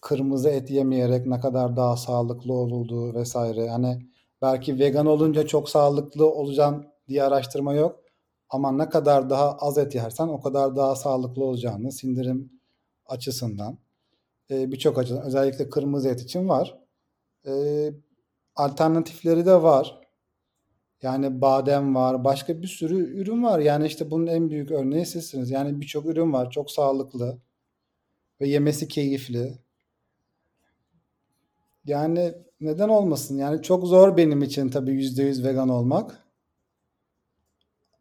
[0.00, 3.70] kırmızı et yemeyerek ne kadar daha sağlıklı olduğu vesaire.
[3.70, 4.06] Hani
[4.42, 8.00] belki vegan olunca çok sağlıklı olacaksın diye araştırma yok.
[8.50, 12.52] Ama ne kadar daha az et yersen o kadar daha sağlıklı olacağını sindirim
[13.06, 13.78] açısından
[14.50, 16.78] e, birçok açıdan özellikle kırmızı et için var.
[17.46, 17.52] E,
[18.56, 20.00] alternatifleri de var.
[21.02, 23.58] Yani badem var, başka bir sürü ürün var.
[23.58, 25.50] Yani işte bunun en büyük örneği sizsiniz.
[25.50, 27.38] Yani birçok ürün var, çok sağlıklı
[28.40, 29.58] ve yemesi keyifli.
[31.84, 33.36] Yani neden olmasın?
[33.38, 36.26] Yani çok zor benim için tabii yüzde yüz vegan olmak.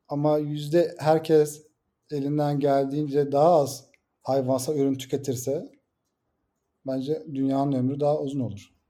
[0.07, 1.63] Ama yüzde herkes
[2.11, 3.85] elinden geldiğince daha az
[4.23, 5.71] hayvansal ürün tüketirse
[6.87, 8.80] bence dünyanın ömrü daha uzun olur.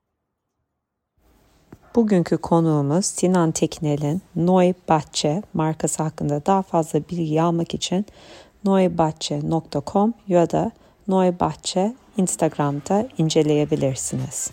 [1.96, 8.06] Bugünkü konuğumuz Sinan Teknel'in Noy Bahçe markası hakkında daha fazla bilgi almak için
[8.66, 10.72] noybahçe.com ya da
[11.08, 11.34] Noy
[12.18, 14.52] Instagram'da inceleyebilirsiniz.